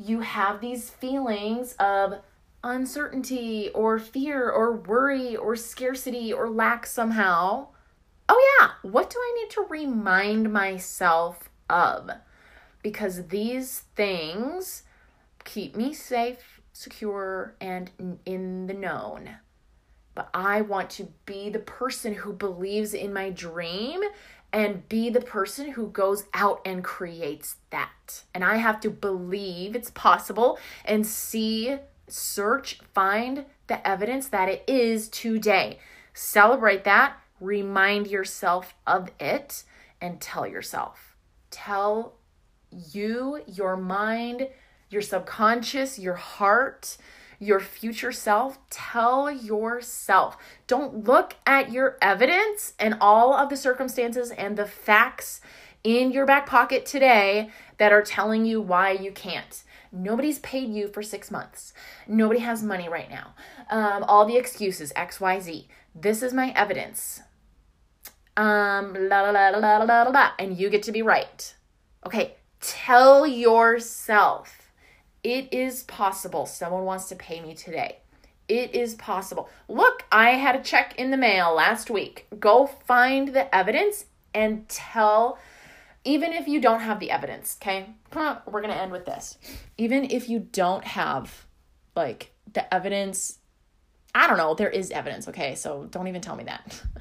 you 0.00 0.18
have 0.22 0.60
these 0.60 0.90
feelings 0.90 1.74
of 1.74 2.14
uncertainty 2.64 3.70
or 3.72 4.00
fear 4.00 4.50
or 4.50 4.72
worry 4.72 5.36
or 5.36 5.54
scarcity 5.54 6.32
or 6.32 6.50
lack 6.50 6.86
somehow, 6.86 7.68
oh 8.28 8.58
yeah, 8.60 8.70
what 8.82 9.10
do 9.10 9.18
I 9.18 9.40
need 9.40 9.50
to 9.50 9.66
remind 9.68 10.52
myself 10.52 11.48
of? 11.68 12.10
Because 12.82 13.28
these 13.28 13.80
things 13.94 14.82
keep 15.44 15.76
me 15.76 15.92
safe, 15.92 16.60
secure, 16.72 17.54
and 17.60 17.90
in 18.24 18.66
the 18.66 18.74
known. 18.74 19.30
But 20.14 20.28
I 20.32 20.62
want 20.62 20.90
to 20.90 21.08
be 21.26 21.50
the 21.50 21.58
person 21.58 22.14
who 22.14 22.32
believes 22.32 22.94
in 22.94 23.12
my 23.12 23.30
dream 23.30 24.00
and 24.52 24.88
be 24.88 25.10
the 25.10 25.20
person 25.20 25.72
who 25.72 25.88
goes 25.88 26.24
out 26.32 26.62
and 26.64 26.82
creates 26.82 27.56
that. 27.70 28.22
And 28.32 28.42
I 28.42 28.56
have 28.56 28.80
to 28.80 28.90
believe 28.90 29.76
it's 29.76 29.90
possible 29.90 30.58
and 30.84 31.06
see, 31.06 31.76
search, 32.08 32.80
find 32.94 33.44
the 33.66 33.86
evidence 33.86 34.28
that 34.28 34.48
it 34.48 34.64
is 34.66 35.08
today. 35.08 35.78
Celebrate 36.14 36.84
that, 36.84 37.18
remind 37.40 38.06
yourself 38.06 38.74
of 38.86 39.10
it, 39.20 39.64
and 40.00 40.20
tell 40.20 40.46
yourself. 40.46 41.16
Tell 41.50 42.14
you, 42.70 43.42
your 43.46 43.76
mind, 43.76 44.48
your 44.90 45.02
subconscious, 45.02 45.98
your 45.98 46.14
heart, 46.14 46.96
your 47.38 47.60
future 47.60 48.12
self, 48.12 48.58
tell 48.70 49.30
yourself. 49.30 50.36
Don't 50.66 51.04
look 51.04 51.36
at 51.46 51.72
your 51.72 51.98
evidence 52.00 52.74
and 52.78 52.96
all 53.00 53.34
of 53.34 53.50
the 53.50 53.56
circumstances 53.56 54.30
and 54.30 54.56
the 54.56 54.66
facts 54.66 55.40
in 55.84 56.10
your 56.10 56.26
back 56.26 56.46
pocket 56.46 56.86
today 56.86 57.50
that 57.78 57.92
are 57.92 58.02
telling 58.02 58.44
you 58.44 58.60
why 58.60 58.90
you 58.90 59.12
can't. 59.12 59.62
Nobody's 59.92 60.38
paid 60.40 60.70
you 60.70 60.88
for 60.88 61.02
six 61.02 61.30
months. 61.30 61.72
Nobody 62.08 62.40
has 62.40 62.62
money 62.62 62.88
right 62.88 63.10
now. 63.10 63.34
Um, 63.70 64.04
all 64.04 64.24
the 64.24 64.36
excuses, 64.36 64.92
X, 64.96 65.20
Y, 65.20 65.40
Z. 65.40 65.68
This 65.94 66.22
is 66.22 66.32
my 66.32 66.52
evidence. 66.56 67.20
Um, 68.36 69.08
la 69.08 69.22
la 69.22 69.30
la 69.30 69.48
la 69.48 69.78
la 69.78 70.02
la 70.02 70.02
la, 70.02 70.30
and 70.38 70.58
you 70.58 70.68
get 70.68 70.82
to 70.84 70.92
be 70.92 71.02
right. 71.02 71.54
Okay, 72.04 72.34
tell 72.60 73.26
yourself 73.26 74.70
it 75.24 75.52
is 75.52 75.82
possible 75.84 76.46
someone 76.46 76.84
wants 76.84 77.08
to 77.08 77.16
pay 77.16 77.40
me 77.40 77.54
today. 77.54 77.98
It 78.48 78.74
is 78.74 78.94
possible. 78.94 79.48
Look, 79.68 80.04
I 80.12 80.30
had 80.30 80.54
a 80.54 80.62
check 80.62 80.94
in 80.98 81.10
the 81.10 81.16
mail 81.16 81.52
last 81.54 81.90
week. 81.90 82.26
Go 82.38 82.66
find 82.66 83.28
the 83.28 83.52
evidence 83.52 84.04
and 84.32 84.68
tell, 84.68 85.38
even 86.04 86.32
if 86.32 86.46
you 86.46 86.60
don't 86.60 86.80
have 86.80 87.00
the 87.00 87.10
evidence, 87.10 87.56
okay? 87.60 87.94
We're 88.14 88.60
to 88.60 88.80
end 88.80 88.92
with 88.92 89.06
this. 89.06 89.38
Even 89.76 90.04
if 90.04 90.28
you 90.28 90.38
don't 90.38 90.84
have 90.84 91.46
like 91.96 92.30
the 92.52 92.72
evidence, 92.72 93.38
I 94.16 94.26
don't 94.26 94.38
know, 94.38 94.54
there 94.54 94.70
is 94.70 94.90
evidence, 94.90 95.28
okay? 95.28 95.54
So 95.54 95.86
don't 95.90 96.08
even 96.08 96.22
tell 96.22 96.36
me 96.36 96.44
that. 96.44 96.82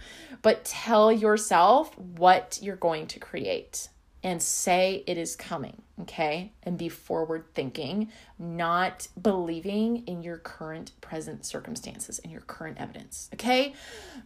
But 0.41 0.63
tell 0.63 1.11
yourself 1.11 1.97
what 1.97 2.59
you're 2.61 2.75
going 2.75 3.07
to 3.07 3.19
create 3.19 3.89
and 4.21 4.39
say 4.39 5.03
it 5.07 5.17
is 5.17 5.35
coming, 5.35 5.81
okay? 6.01 6.51
And 6.61 6.77
be 6.77 6.89
forward 6.89 7.45
thinking, 7.55 8.11
not 8.37 9.07
believing 9.19 10.05
in 10.05 10.21
your 10.21 10.37
current 10.37 10.91
present 11.01 11.45
circumstances 11.45 12.19
and 12.19 12.31
your 12.31 12.41
current 12.41 12.77
evidence, 12.79 13.29
okay? 13.33 13.73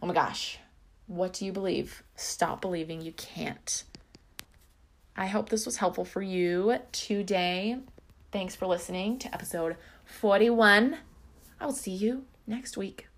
Oh 0.02 0.06
my 0.06 0.12
gosh, 0.12 0.58
what 1.06 1.32
do 1.32 1.46
you 1.46 1.52
believe? 1.52 2.02
Stop 2.16 2.60
believing 2.60 3.00
you 3.00 3.12
can't. 3.12 3.84
I 5.16 5.26
hope 5.26 5.48
this 5.48 5.64
was 5.64 5.76
helpful 5.78 6.04
for 6.04 6.20
you 6.20 6.76
today. 6.92 7.78
Thanks 8.30 8.54
for 8.56 8.66
listening 8.66 9.18
to 9.20 9.32
episode 9.32 9.76
41. 10.04 10.98
I 11.60 11.66
will 11.66 11.72
see 11.72 11.92
you 11.92 12.24
next 12.50 12.76
week. 12.76 13.09